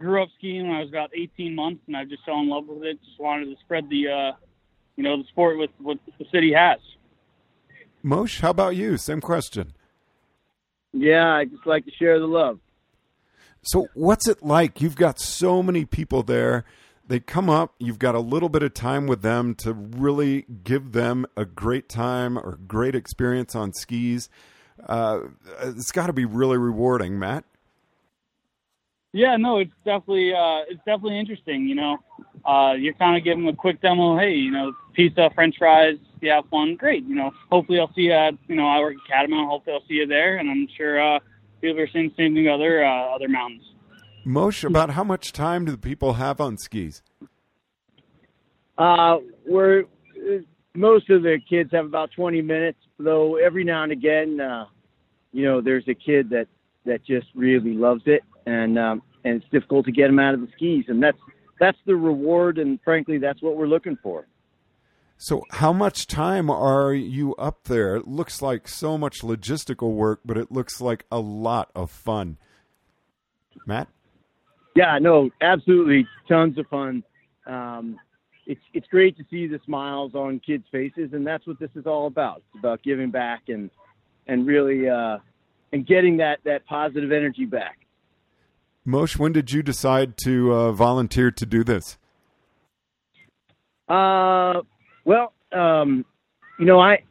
grew 0.00 0.22
up 0.22 0.28
skiing 0.38 0.68
when 0.68 0.76
I 0.76 0.80
was 0.80 0.90
about 0.90 1.10
18 1.14 1.54
months, 1.54 1.82
and 1.86 1.96
I 1.96 2.04
just 2.04 2.24
fell 2.24 2.40
in 2.40 2.48
love 2.48 2.66
with 2.68 2.84
it. 2.84 2.98
Just 3.04 3.18
wanted 3.18 3.46
to 3.46 3.56
spread 3.64 3.88
the, 3.88 4.08
uh, 4.08 4.32
you 4.96 5.02
know, 5.02 5.16
the 5.16 5.24
sport 5.28 5.58
with 5.58 5.70
what 5.78 5.98
the 6.18 6.24
city 6.30 6.52
has. 6.52 6.78
Moshe, 8.04 8.40
how 8.40 8.50
about 8.50 8.76
you? 8.76 8.96
Same 8.96 9.20
question. 9.20 9.72
Yeah, 10.96 11.34
I 11.34 11.44
just 11.44 11.66
like 11.66 11.84
to 11.84 11.90
share 11.92 12.18
the 12.18 12.26
love. 12.26 12.58
So, 13.62 13.88
what's 13.94 14.28
it 14.28 14.42
like? 14.42 14.80
You've 14.80 14.96
got 14.96 15.18
so 15.18 15.62
many 15.62 15.84
people 15.84 16.22
there 16.22 16.64
they 17.08 17.20
come 17.20 17.48
up, 17.48 17.74
you've 17.78 17.98
got 17.98 18.14
a 18.14 18.20
little 18.20 18.48
bit 18.48 18.62
of 18.62 18.74
time 18.74 19.06
with 19.06 19.22
them 19.22 19.54
to 19.56 19.72
really 19.72 20.44
give 20.64 20.92
them 20.92 21.26
a 21.36 21.44
great 21.44 21.88
time 21.88 22.36
or 22.36 22.58
great 22.66 22.94
experience 22.94 23.54
on 23.54 23.72
skis. 23.72 24.28
Uh, 24.88 25.20
it's 25.60 25.92
got 25.92 26.08
to 26.08 26.12
be 26.12 26.24
really 26.24 26.58
rewarding, 26.58 27.18
Matt. 27.18 27.44
Yeah, 29.12 29.36
no, 29.36 29.58
it's 29.58 29.72
definitely 29.84 30.32
uh, 30.32 30.62
it's 30.68 30.80
definitely 30.84 31.18
interesting. 31.18 31.66
You 31.66 31.74
know, 31.74 31.98
uh, 32.44 32.74
you're 32.74 32.94
kind 32.94 33.16
of 33.16 33.24
giving 33.24 33.44
them 33.44 33.54
a 33.54 33.56
quick 33.56 33.80
demo. 33.80 34.18
Hey, 34.18 34.34
you 34.34 34.50
know, 34.50 34.72
pizza, 34.92 35.30
French 35.34 35.56
fries. 35.58 35.96
You 36.20 36.30
have 36.30 36.44
fun, 36.50 36.76
great. 36.76 37.04
You 37.04 37.14
know, 37.14 37.30
hopefully 37.50 37.78
I'll 37.78 37.92
see 37.94 38.02
you 38.02 38.12
at 38.12 38.34
you 38.48 38.56
know 38.56 38.66
I 38.66 38.80
work 38.80 38.94
at 38.94 39.28
Catamount. 39.28 39.48
Hopefully 39.48 39.74
I'll 39.74 39.86
see 39.88 39.94
you 39.94 40.06
there, 40.06 40.36
and 40.38 40.50
I'm 40.50 40.68
sure 40.76 41.00
uh, 41.00 41.18
people 41.60 41.80
are 41.80 41.88
seeing 41.92 42.08
the 42.08 42.14
same 42.22 42.34
thing 42.34 42.48
other 42.48 42.84
uh, 42.84 43.14
other 43.14 43.28
mountains. 43.28 43.62
Moshe, 44.26 44.64
about 44.64 44.90
how 44.90 45.04
much 45.04 45.32
time 45.32 45.64
do 45.64 45.72
the 45.72 45.78
people 45.78 46.14
have 46.14 46.40
on 46.40 46.58
skis? 46.58 47.02
Uh, 48.76 49.18
we're 49.46 49.84
most 50.74 51.08
of 51.10 51.22
the 51.22 51.38
kids 51.48 51.70
have 51.72 51.86
about 51.86 52.10
20 52.14 52.42
minutes, 52.42 52.78
though 52.98 53.36
every 53.36 53.64
now 53.64 53.82
and 53.82 53.92
again, 53.92 54.40
uh, 54.40 54.66
you 55.32 55.44
know, 55.44 55.60
there's 55.60 55.86
a 55.88 55.94
kid 55.94 56.30
that 56.30 56.48
that 56.84 57.04
just 57.04 57.26
really 57.34 57.74
loves 57.74 58.02
it, 58.06 58.22
and 58.46 58.78
um, 58.78 59.02
and 59.24 59.42
it's 59.42 59.50
difficult 59.50 59.86
to 59.86 59.92
get 59.92 60.06
them 60.06 60.18
out 60.18 60.34
of 60.34 60.40
the 60.40 60.48
skis, 60.54 60.84
and 60.88 61.02
that's 61.02 61.18
that's 61.58 61.78
the 61.86 61.96
reward, 61.96 62.58
and 62.58 62.78
frankly, 62.84 63.18
that's 63.18 63.42
what 63.42 63.56
we're 63.56 63.66
looking 63.66 63.98
for. 64.02 64.26
So, 65.18 65.42
how 65.50 65.72
much 65.72 66.06
time 66.06 66.50
are 66.50 66.92
you 66.92 67.34
up 67.36 67.64
there? 67.64 67.96
It 67.96 68.06
looks 68.06 68.42
like 68.42 68.68
so 68.68 68.98
much 68.98 69.20
logistical 69.22 69.94
work, 69.94 70.20
but 70.24 70.36
it 70.36 70.52
looks 70.52 70.80
like 70.80 71.06
a 71.10 71.18
lot 71.18 71.70
of 71.74 71.90
fun. 71.90 72.36
Matt? 73.66 73.88
Yeah, 74.74 74.98
no, 75.00 75.30
absolutely, 75.40 76.06
tons 76.28 76.58
of 76.58 76.66
fun. 76.66 77.02
Um, 77.46 77.98
it's 78.46 78.60
it's 78.74 78.86
great 78.88 79.16
to 79.16 79.24
see 79.30 79.46
the 79.46 79.58
smiles 79.64 80.14
on 80.14 80.38
kids' 80.40 80.66
faces, 80.70 81.14
and 81.14 81.26
that's 81.26 81.46
what 81.46 81.58
this 81.58 81.70
is 81.74 81.86
all 81.86 82.06
about. 82.06 82.42
It's 82.48 82.58
about 82.58 82.82
giving 82.82 83.10
back 83.10 83.44
and 83.48 83.70
and 84.26 84.46
really 84.46 84.86
uh, 84.86 85.18
and 85.72 85.86
getting 85.86 86.18
that 86.18 86.40
that 86.44 86.66
positive 86.66 87.10
energy 87.10 87.46
back. 87.46 87.78
Moshe, 88.86 89.18
when 89.18 89.32
did 89.32 89.52
you 89.52 89.62
decide 89.62 90.16
to 90.18 90.52
uh, 90.52 90.72
volunteer 90.72 91.30
to 91.32 91.44
do 91.44 91.64
this? 91.64 91.98
Uh, 93.88 94.62
well, 95.04 95.32
um, 95.52 96.04
you 96.58 96.66
know, 96.66 96.78
I, 96.78 97.02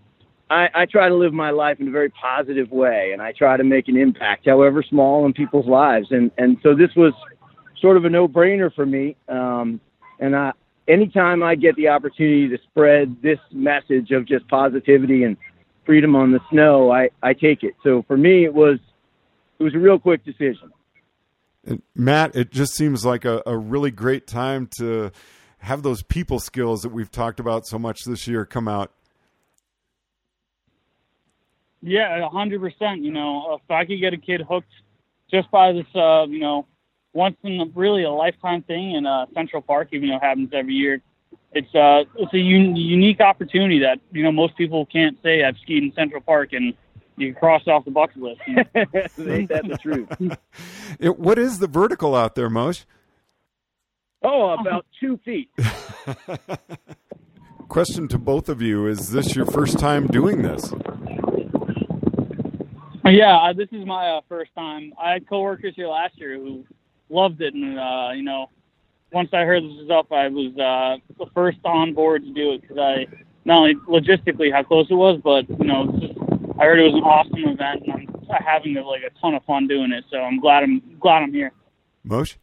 I 0.50 0.70
I 0.74 0.86
try 0.86 1.10
to 1.10 1.16
live 1.16 1.34
my 1.34 1.52
life 1.52 1.80
in 1.80 1.88
a 1.88 1.92
very 1.92 2.10
positive 2.10 2.72
way, 2.72 3.12
and 3.12 3.22
I 3.22 3.34
try 3.34 3.58
to 3.58 3.64
make 3.64 3.88
an 3.88 3.98
impact, 3.98 4.46
however 4.46 4.84
small, 4.84 5.26
in 5.26 5.34
people's 5.34 5.68
lives, 5.68 6.08
and 6.12 6.32
and 6.38 6.58
so 6.64 6.76
this 6.76 6.92
was 6.96 7.14
sort 7.82 7.98
of 7.98 8.06
a 8.06 8.10
no-brainer 8.10 8.74
for 8.74 8.86
me. 8.86 9.16
Um, 9.28 9.80
and 10.20 10.36
I, 10.36 10.54
anytime 10.88 11.44
I 11.44 11.56
get 11.56 11.76
the 11.76 11.90
opportunity 11.90 12.48
to 12.50 12.58
spread 12.64 13.22
this 13.22 13.40
message 13.52 14.12
of 14.12 14.26
just 14.26 14.48
positivity 14.48 15.24
and 15.24 15.36
freedom 15.86 16.16
on 16.16 16.32
the 16.32 16.40
snow, 16.50 16.92
I, 16.92 17.10
I 17.22 17.34
take 17.34 17.64
it. 17.64 17.76
So 17.84 18.04
for 18.08 18.18
me, 18.18 18.46
it 18.46 18.54
was 18.54 18.80
it 19.60 19.64
was 19.64 19.76
a 19.76 19.80
real 19.80 20.00
quick 20.00 20.24
decision. 20.26 20.72
Matt, 21.96 22.36
it 22.36 22.52
just 22.52 22.74
seems 22.74 23.06
like 23.06 23.26
a, 23.26 23.42
a 23.46 23.58
really 23.58 23.92
great 23.92 24.28
time 24.28 24.70
to 24.78 25.12
have 25.60 25.84
those 25.84 26.04
people 26.04 26.40
skills 26.40 26.82
that 26.82 26.90
we've 26.90 27.12
talked 27.12 27.40
about 27.40 27.66
so 27.66 27.80
much 27.80 28.04
this 28.06 28.28
year 28.28 28.46
come 28.46 28.68
out. 28.68 28.92
Yeah, 31.82 32.28
hundred 32.30 32.62
percent. 32.62 33.02
You 33.02 33.12
know, 33.12 33.60
if 33.62 33.72
I 33.72 33.86
could 33.86 34.00
get 34.00 34.14
a 34.14 34.18
kid 34.18 34.42
hooked 34.42 34.72
just 35.30 35.50
by 35.52 35.72
this, 35.72 35.86
uh, 35.94 36.26
you 36.28 36.40
know, 36.40 36.66
once 37.14 37.38
in 37.44 37.62
a, 37.62 37.66
really 37.76 38.04
a 38.04 38.12
lifetime 38.12 38.64
thing 38.64 38.92
in 38.94 39.06
uh, 39.06 39.26
Central 39.34 39.62
Park, 39.62 39.90
even 39.92 40.10
though 40.10 40.18
it 40.18 40.24
happens 40.24 40.50
every 40.54 40.74
year. 40.74 41.02
It's 41.52 41.74
uh 41.74 42.04
it's 42.18 42.34
a 42.34 42.38
un- 42.38 42.76
unique 42.76 43.22
opportunity 43.22 43.80
that 43.80 44.00
you 44.12 44.24
know 44.24 44.32
most 44.32 44.58
people 44.58 44.86
can't 44.86 45.18
say 45.24 45.44
I've 45.44 45.58
skied 45.60 45.84
in 45.84 45.94
Central 45.94 46.22
Park 46.22 46.52
and 46.52 46.74
you 47.18 47.34
can 47.34 47.40
cross 47.40 47.62
off 47.68 47.86
the 47.86 47.92
bucket 47.92 48.18
list. 48.18 48.42
You? 48.48 48.56
Ain't 49.32 49.50
that 49.50 49.68
the 49.68 49.78
truth? 49.82 50.10
it, 51.00 51.18
what 51.18 51.40
is 51.40 51.60
the 51.60 51.68
vertical 51.68 52.16
out 52.16 52.36
there, 52.36 52.50
Moshe? 52.50 52.86
Oh, 54.24 54.56
about 54.60 54.86
two 55.00 55.20
feet. 55.24 55.50
Question 57.68 58.08
to 58.08 58.18
both 58.18 58.50
of 58.50 58.62
you: 58.62 58.88
Is 58.88 59.12
this 59.12 59.36
your 59.36 59.46
first 59.46 59.80
time 59.80 60.08
doing 60.08 60.42
this? 60.42 60.74
Yeah, 63.06 63.38
uh, 63.38 63.54
this 63.54 63.70
is 63.72 63.86
my 63.86 64.10
uh, 64.10 64.22
first 64.28 64.52
time. 64.56 64.94
I 65.00 65.14
had 65.14 65.30
coworkers 65.30 65.76
here 65.76 65.88
last 65.88 66.18
year 66.18 66.36
who 66.36 66.66
loved 67.10 67.40
it, 67.42 67.54
and 67.54 67.78
uh, 67.78 68.10
you 68.16 68.24
know, 68.24 68.50
once 69.12 69.30
I 69.32 69.42
heard 69.42 69.64
this 69.64 69.74
was 69.74 69.90
up, 69.92 70.12
I 70.12 70.28
was 70.28 70.58
uh, 70.58 70.98
the 71.24 71.30
first 71.34 71.60
on 71.66 71.94
board 71.94 72.24
to 72.24 72.32
do 72.32 72.54
it 72.54 72.62
because 72.62 72.80
I 72.80 73.06
not 73.46 73.58
only 73.58 73.76
logistically 73.88 74.52
how 74.52 74.64
close 74.64 74.88
it 74.90 74.96
was, 74.96 75.22
but 75.24 75.48
you 75.50 75.66
know, 75.66 75.86
just, 76.00 76.14
I 76.60 76.66
heard 76.66 76.80
it 76.80 76.84
was 76.84 76.94
an 76.94 77.04
awesome 77.04 77.44
event, 77.44 77.84
and 77.86 78.10
I'm 78.32 78.44
having 78.44 78.76
like 78.76 79.02
a 79.04 79.20
ton 79.20 79.36
of 79.36 79.44
fun 79.44 79.68
doing 79.68 79.92
it. 79.92 80.06
So 80.10 80.18
I'm 80.18 80.40
glad 80.40 80.64
I'm 80.64 80.82
glad 81.00 81.24
I'm 81.24 81.34
here. 81.34 81.52
Moshe. 82.08 82.36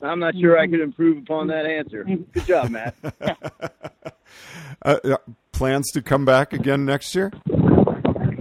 I'm 0.00 0.20
not 0.20 0.34
sure 0.36 0.58
I 0.58 0.66
could 0.66 0.80
improve 0.80 1.18
upon 1.18 1.46
that 1.48 1.66
answer. 1.66 2.04
Good 2.04 2.46
job, 2.46 2.70
Matt. 2.70 2.94
uh, 4.82 5.16
plans 5.52 5.90
to 5.92 6.02
come 6.02 6.24
back 6.24 6.52
again 6.52 6.84
next 6.84 7.14
year? 7.14 7.32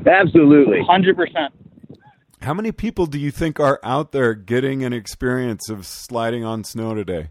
Absolutely. 0.05 0.79
100%. 0.79 1.49
How 2.41 2.53
many 2.53 2.73
people 2.73 3.05
do 3.05 3.17
you 3.17 3.31
think 3.31 3.59
are 3.59 3.79
out 3.83 4.11
there 4.11 4.33
getting 4.33 4.83
an 4.83 4.91
experience 4.91 5.69
of 5.69 5.85
sliding 5.85 6.43
on 6.43 6.65
snow 6.65 6.93
today? 6.93 7.29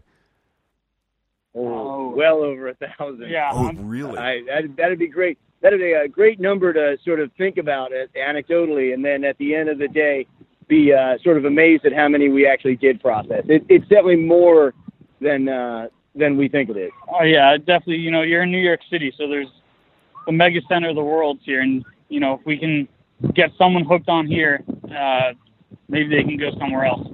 Oh, 1.53 2.11
well 2.15 2.37
over 2.37 2.69
a 2.69 2.73
thousand. 2.73 3.29
Yeah. 3.29 3.51
Oh, 3.53 3.71
really? 3.73 4.17
I, 4.17 4.41
that'd, 4.47 4.75
that'd 4.75 4.97
be 4.97 5.07
great. 5.07 5.37
That'd 5.63 5.79
be 5.79 5.93
a 5.93 6.09
great 6.09 6.41
number 6.41 6.73
to 6.73 6.97
sort 7.05 7.21
of 7.21 7.31
think 7.37 7.57
about 7.57 7.93
it 7.93 8.11
anecdotally, 8.15 8.93
and 8.93 9.03
then 9.03 9.23
at 9.23 9.37
the 9.37 9.55
end 9.55 9.69
of 9.69 9.77
the 9.77 9.87
day, 9.87 10.27
be 10.67 10.93
uh, 10.93 11.17
sort 11.23 11.37
of 11.37 11.45
amazed 11.45 11.85
at 11.85 11.93
how 11.93 12.09
many 12.09 12.27
we 12.27 12.45
actually 12.45 12.75
did 12.75 12.99
process. 13.01 13.45
It, 13.47 13.65
it's 13.69 13.87
definitely 13.87 14.17
more 14.17 14.73
than 15.21 15.47
uh, 15.47 15.87
than 16.15 16.35
we 16.35 16.49
think 16.49 16.69
it 16.69 16.75
is. 16.75 16.91
Oh 17.07 17.23
yeah, 17.23 17.55
definitely. 17.57 17.95
You 17.95 18.11
know, 18.11 18.23
you're 18.23 18.43
in 18.43 18.51
New 18.51 18.59
York 18.59 18.81
City, 18.89 19.13
so 19.17 19.29
there's 19.29 19.47
the 20.25 20.33
mega 20.33 20.59
center 20.67 20.89
of 20.89 20.95
the 20.95 21.03
world 21.03 21.39
here, 21.43 21.61
and 21.61 21.85
you 22.09 22.19
know, 22.19 22.33
if 22.33 22.45
we 22.45 22.57
can 22.57 22.85
get 23.33 23.51
someone 23.57 23.85
hooked 23.85 24.09
on 24.09 24.27
here, 24.27 24.61
uh, 24.93 25.31
maybe 25.87 26.13
they 26.13 26.23
can 26.23 26.35
go 26.35 26.51
somewhere 26.59 26.83
else. 26.85 27.07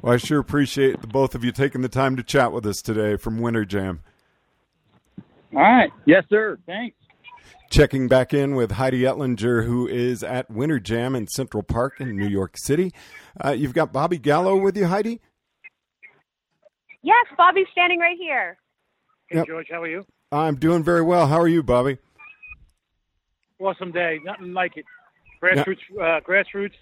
Well, 0.00 0.14
I 0.14 0.16
sure 0.18 0.38
appreciate 0.38 1.00
the 1.00 1.08
both 1.08 1.34
of 1.34 1.42
you 1.42 1.50
taking 1.50 1.80
the 1.80 1.88
time 1.88 2.14
to 2.16 2.22
chat 2.22 2.52
with 2.52 2.66
us 2.66 2.80
today 2.80 3.16
from 3.16 3.40
Winter 3.40 3.64
Jam. 3.64 4.00
All 5.54 5.62
right. 5.62 5.90
Yes, 6.04 6.24
sir. 6.28 6.58
Thanks. 6.66 6.96
Checking 7.74 8.06
back 8.06 8.32
in 8.32 8.54
with 8.54 8.70
Heidi 8.70 9.00
Ettlinger, 9.00 9.66
who 9.66 9.88
is 9.88 10.22
at 10.22 10.48
Winter 10.48 10.78
Jam 10.78 11.16
in 11.16 11.26
Central 11.26 11.64
Park 11.64 12.00
in 12.00 12.16
New 12.16 12.28
York 12.28 12.54
City. 12.56 12.92
Uh, 13.44 13.50
you've 13.50 13.74
got 13.74 13.92
Bobby 13.92 14.16
Gallo 14.16 14.56
with 14.56 14.76
you, 14.76 14.86
Heidi? 14.86 15.20
Yes, 17.02 17.26
Bobby's 17.36 17.66
standing 17.72 17.98
right 17.98 18.16
here. 18.16 18.58
Hey, 19.28 19.38
Yep. 19.38 19.46
George, 19.48 19.66
how 19.72 19.82
are 19.82 19.88
you? 19.88 20.06
I'm 20.30 20.54
doing 20.54 20.84
very 20.84 21.02
well. 21.02 21.26
How 21.26 21.40
are 21.40 21.48
you, 21.48 21.64
Bobby? 21.64 21.98
Awesome 23.58 23.90
day. 23.90 24.20
Nothing 24.24 24.52
like 24.52 24.76
it. 24.76 24.84
Grassroots, 25.42 25.78
uh, 26.00 26.20
grassroots 26.20 26.76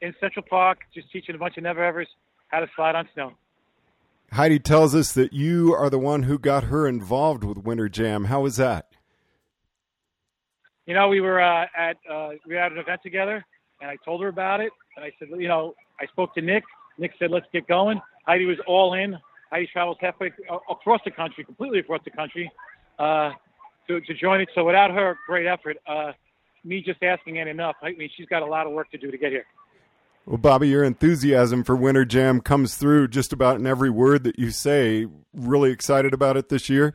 in 0.00 0.14
Central 0.20 0.44
Park, 0.48 0.78
just 0.94 1.10
teaching 1.10 1.34
a 1.34 1.38
bunch 1.38 1.56
of 1.56 1.64
never 1.64 1.82
evers 1.84 2.06
how 2.52 2.60
to 2.60 2.68
slide 2.76 2.94
on 2.94 3.08
snow. 3.14 3.32
Heidi 4.30 4.60
tells 4.60 4.94
us 4.94 5.10
that 5.14 5.32
you 5.32 5.74
are 5.74 5.90
the 5.90 5.98
one 5.98 6.22
who 6.22 6.38
got 6.38 6.64
her 6.64 6.86
involved 6.86 7.42
with 7.42 7.58
Winter 7.58 7.88
Jam. 7.88 8.26
How 8.26 8.42
was 8.42 8.58
that? 8.58 8.85
You 10.86 10.94
know, 10.94 11.08
we 11.08 11.20
were 11.20 11.40
uh, 11.40 11.66
at 11.76 11.96
uh, 12.10 12.30
we 12.46 12.54
had 12.54 12.72
an 12.72 12.78
event 12.78 13.00
together, 13.02 13.44
and 13.80 13.90
I 13.90 13.96
told 14.04 14.22
her 14.22 14.28
about 14.28 14.60
it, 14.60 14.72
and 14.96 15.04
I 15.04 15.12
said, 15.18 15.28
you 15.36 15.48
know, 15.48 15.74
I 16.00 16.06
spoke 16.06 16.34
to 16.34 16.40
Nick. 16.40 16.64
Nick 16.98 17.12
said, 17.18 17.30
let's 17.30 17.46
get 17.52 17.66
going. 17.66 18.00
Heidi 18.26 18.46
was 18.46 18.58
all 18.66 18.94
in. 18.94 19.16
Heidi 19.50 19.68
travels 19.72 19.96
halfway 20.00 20.32
uh, 20.50 20.58
across 20.70 21.00
the 21.04 21.10
country, 21.10 21.44
completely 21.44 21.80
across 21.80 22.00
the 22.04 22.10
country, 22.10 22.50
uh, 22.98 23.32
to 23.88 24.00
to 24.00 24.14
join 24.14 24.40
it. 24.40 24.48
So 24.54 24.64
without 24.64 24.92
her 24.92 25.18
great 25.26 25.46
effort, 25.46 25.76
uh, 25.86 26.12
me 26.64 26.82
just 26.82 27.02
asking 27.02 27.36
ain't 27.36 27.48
enough. 27.48 27.76
I 27.82 27.92
mean, 27.92 28.10
she's 28.16 28.26
got 28.26 28.42
a 28.42 28.46
lot 28.46 28.66
of 28.66 28.72
work 28.72 28.90
to 28.92 28.98
do 28.98 29.10
to 29.10 29.18
get 29.18 29.32
here. 29.32 29.44
Well, 30.24 30.38
Bobby, 30.38 30.68
your 30.68 30.82
enthusiasm 30.82 31.62
for 31.62 31.76
Winter 31.76 32.04
Jam 32.04 32.40
comes 32.40 32.74
through 32.74 33.08
just 33.08 33.32
about 33.32 33.60
in 33.60 33.66
every 33.66 33.90
word 33.90 34.24
that 34.24 34.40
you 34.40 34.50
say. 34.50 35.06
Really 35.32 35.70
excited 35.70 36.12
about 36.12 36.36
it 36.36 36.48
this 36.48 36.68
year? 36.68 36.94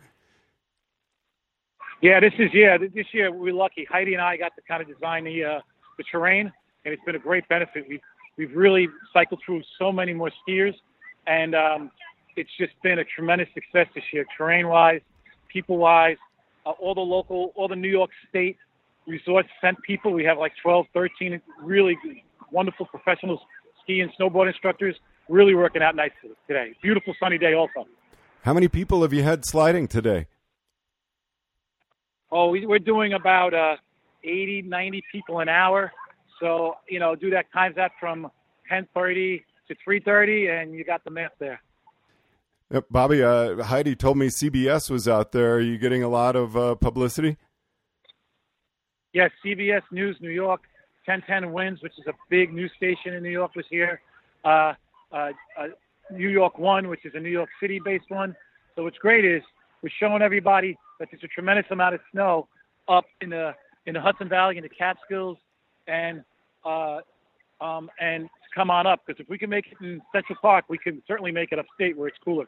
Yeah, 2.01 2.19
this 2.19 2.33
is 2.39 2.49
yeah. 2.53 2.77
This 2.77 3.05
year 3.13 3.31
we're 3.31 3.53
lucky. 3.53 3.85
Heidi 3.89 4.13
and 4.13 4.21
I 4.21 4.35
got 4.35 4.55
to 4.55 4.61
kind 4.67 4.81
of 4.81 4.87
design 4.87 5.23
the 5.23 5.43
uh, 5.43 5.59
the 5.97 6.03
terrain, 6.11 6.51
and 6.83 6.93
it's 6.93 7.03
been 7.05 7.15
a 7.15 7.19
great 7.19 7.47
benefit. 7.47 7.85
We've 7.87 8.01
we've 8.37 8.55
really 8.55 8.87
cycled 9.13 9.41
through 9.45 9.61
so 9.77 9.91
many 9.91 10.13
more 10.13 10.31
skiers, 10.41 10.73
and 11.27 11.53
um, 11.53 11.91
it's 12.35 12.49
just 12.57 12.73
been 12.81 12.99
a 12.99 13.03
tremendous 13.03 13.47
success 13.53 13.87
this 13.93 14.03
year, 14.11 14.25
terrain 14.35 14.67
wise, 14.67 15.01
people 15.47 15.77
wise. 15.77 16.17
Uh, 16.65 16.71
all 16.71 16.95
the 16.95 17.01
local, 17.01 17.53
all 17.55 17.67
the 17.67 17.75
New 17.75 17.89
York 17.89 18.09
State 18.29 18.57
resorts 19.07 19.49
sent 19.61 19.81
people. 19.83 20.11
We 20.11 20.23
have 20.23 20.37
like 20.37 20.53
12, 20.61 20.85
13 20.93 21.41
really 21.61 21.97
wonderful 22.51 22.85
professional 22.87 23.41
ski 23.83 24.01
and 24.01 24.11
snowboard 24.19 24.47
instructors. 24.47 24.95
Really 25.29 25.55
working 25.55 25.81
out 25.81 25.95
nice 25.95 26.11
today. 26.47 26.73
Beautiful 26.81 27.13
sunny 27.19 27.37
day 27.37 27.53
also. 27.53 27.87
How 28.43 28.53
many 28.53 28.67
people 28.67 29.03
have 29.03 29.13
you 29.13 29.23
had 29.23 29.45
sliding 29.45 29.87
today? 29.87 30.25
Oh, 32.31 32.49
we, 32.49 32.65
we're 32.65 32.79
doing 32.79 33.13
about 33.13 33.53
uh, 33.53 33.75
80, 34.23 34.63
90 34.63 35.03
people 35.11 35.39
an 35.39 35.49
hour. 35.49 35.91
So, 36.39 36.75
you 36.89 36.99
know, 36.99 37.15
do 37.15 37.29
that 37.31 37.51
times 37.51 37.75
that 37.75 37.91
from 37.99 38.31
10:30 38.71 39.43
to 39.67 39.75
3:30, 39.87 40.61
and 40.61 40.73
you 40.73 40.83
got 40.83 41.03
the 41.03 41.11
math 41.11 41.31
there. 41.39 41.61
Yep, 42.71 42.85
Bobby, 42.89 43.21
uh, 43.21 43.63
Heidi 43.63 43.95
told 43.95 44.17
me 44.17 44.27
CBS 44.27 44.89
was 44.89 45.07
out 45.07 45.33
there. 45.33 45.55
Are 45.55 45.59
you 45.59 45.77
getting 45.77 46.03
a 46.03 46.07
lot 46.07 46.35
of 46.35 46.55
uh, 46.55 46.75
publicity? 46.75 47.37
Yes, 49.13 49.29
CBS 49.45 49.81
News 49.91 50.15
New 50.21 50.29
York, 50.29 50.61
1010 51.05 51.51
Wins, 51.51 51.81
which 51.83 51.91
is 51.99 52.07
a 52.07 52.13
big 52.29 52.53
news 52.53 52.71
station 52.77 53.13
in 53.13 53.23
New 53.23 53.29
York, 53.29 53.53
was 53.55 53.65
here. 53.69 53.99
Uh, 54.45 54.73
uh, 55.11 55.31
uh, 55.59 55.67
New 56.11 56.29
York 56.29 56.57
One, 56.57 56.87
which 56.87 57.05
is 57.05 57.11
a 57.13 57.19
New 57.19 57.29
York 57.29 57.49
City-based 57.59 58.09
one. 58.09 58.35
So 58.75 58.83
what's 58.83 58.97
great 58.97 59.25
is 59.25 59.43
we're 59.81 59.89
showing 59.99 60.21
everybody 60.21 60.77
that 60.99 61.09
there's 61.11 61.23
a 61.23 61.27
tremendous 61.27 61.65
amount 61.71 61.95
of 61.95 62.01
snow 62.11 62.47
up 62.87 63.05
in 63.21 63.29
the 63.29 63.53
in 63.85 63.95
the 63.95 64.01
Hudson 64.01 64.29
Valley, 64.29 64.57
in 64.57 64.63
the 64.63 64.69
Catskills, 64.69 65.37
and 65.87 66.23
uh, 66.65 66.99
um, 67.59 67.89
and 67.99 68.29
come 68.53 68.69
on 68.69 68.85
up 68.85 69.01
because 69.05 69.19
if 69.19 69.29
we 69.29 69.37
can 69.37 69.49
make 69.49 69.65
it 69.67 69.83
in 69.83 70.01
Central 70.13 70.37
Park, 70.41 70.65
we 70.69 70.77
can 70.77 71.01
certainly 71.07 71.31
make 71.31 71.51
it 71.51 71.59
upstate 71.59 71.97
where 71.97 72.07
it's 72.07 72.17
cooler. 72.23 72.45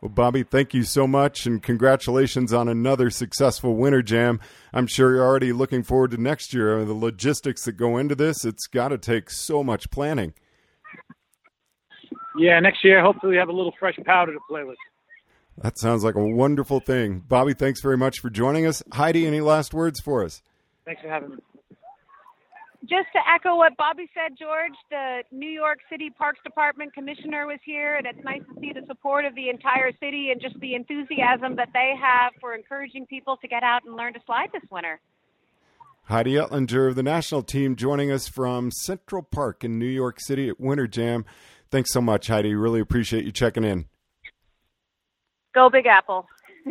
Well, 0.00 0.10
Bobby, 0.10 0.44
thank 0.44 0.74
you 0.74 0.84
so 0.84 1.08
much, 1.08 1.44
and 1.44 1.60
congratulations 1.60 2.52
on 2.52 2.68
another 2.68 3.10
successful 3.10 3.74
Winter 3.74 4.00
Jam. 4.00 4.38
I'm 4.72 4.86
sure 4.86 5.16
you're 5.16 5.26
already 5.26 5.52
looking 5.52 5.82
forward 5.82 6.12
to 6.12 6.16
next 6.18 6.54
year. 6.54 6.84
The 6.84 6.94
logistics 6.94 7.64
that 7.64 7.72
go 7.72 7.96
into 7.96 8.14
this, 8.14 8.44
it's 8.44 8.68
got 8.68 8.88
to 8.88 8.98
take 8.98 9.28
so 9.28 9.64
much 9.64 9.90
planning. 9.90 10.34
Yeah, 12.38 12.60
next 12.60 12.84
year 12.84 13.02
hopefully 13.02 13.30
we 13.30 13.36
have 13.38 13.48
a 13.48 13.52
little 13.52 13.74
fresh 13.80 13.96
powder 14.06 14.32
to 14.32 14.38
play 14.48 14.62
with. 14.62 14.78
That 15.62 15.78
sounds 15.78 16.04
like 16.04 16.14
a 16.14 16.24
wonderful 16.24 16.80
thing. 16.80 17.24
Bobby, 17.26 17.52
thanks 17.52 17.80
very 17.80 17.96
much 17.96 18.20
for 18.20 18.30
joining 18.30 18.66
us. 18.66 18.82
Heidi, 18.92 19.26
any 19.26 19.40
last 19.40 19.74
words 19.74 20.00
for 20.00 20.24
us? 20.24 20.42
Thanks 20.84 21.02
for 21.02 21.08
having 21.08 21.30
me. 21.30 21.36
Just 22.82 23.08
to 23.12 23.18
echo 23.28 23.56
what 23.56 23.76
Bobby 23.76 24.08
said, 24.14 24.38
George, 24.38 24.72
the 24.88 25.22
New 25.32 25.50
York 25.50 25.78
City 25.90 26.10
Parks 26.10 26.38
Department 26.44 26.94
commissioner 26.94 27.46
was 27.46 27.58
here, 27.64 27.96
and 27.96 28.06
it's 28.06 28.24
nice 28.24 28.40
to 28.42 28.60
see 28.60 28.72
the 28.72 28.86
support 28.86 29.24
of 29.24 29.34
the 29.34 29.50
entire 29.50 29.90
city 30.00 30.30
and 30.30 30.40
just 30.40 30.58
the 30.60 30.74
enthusiasm 30.74 31.56
that 31.56 31.70
they 31.74 31.92
have 32.00 32.32
for 32.40 32.54
encouraging 32.54 33.04
people 33.06 33.36
to 33.38 33.48
get 33.48 33.64
out 33.64 33.84
and 33.84 33.96
learn 33.96 34.14
to 34.14 34.20
slide 34.24 34.48
this 34.52 34.62
winter. 34.70 35.00
Heidi 36.04 36.34
Ettlinger 36.34 36.88
of 36.88 36.94
the 36.94 37.02
national 37.02 37.42
team 37.42 37.76
joining 37.76 38.10
us 38.10 38.28
from 38.28 38.70
Central 38.70 39.22
Park 39.22 39.64
in 39.64 39.78
New 39.78 39.84
York 39.84 40.18
City 40.20 40.48
at 40.48 40.58
Winter 40.58 40.86
Jam. 40.86 41.26
Thanks 41.70 41.92
so 41.92 42.00
much, 42.00 42.28
Heidi. 42.28 42.54
Really 42.54 42.80
appreciate 42.80 43.24
you 43.26 43.32
checking 43.32 43.64
in. 43.64 43.86
Go 45.58 45.68
Big 45.68 45.86
Apple. 45.86 46.24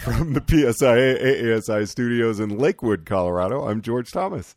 From 0.00 0.34
the 0.34 0.42
PSIA 0.42 1.18
AASI 1.18 1.88
studios 1.88 2.38
in 2.38 2.58
Lakewood, 2.58 3.06
Colorado, 3.06 3.66
I'm 3.66 3.80
George 3.80 4.12
Thomas. 4.12 4.54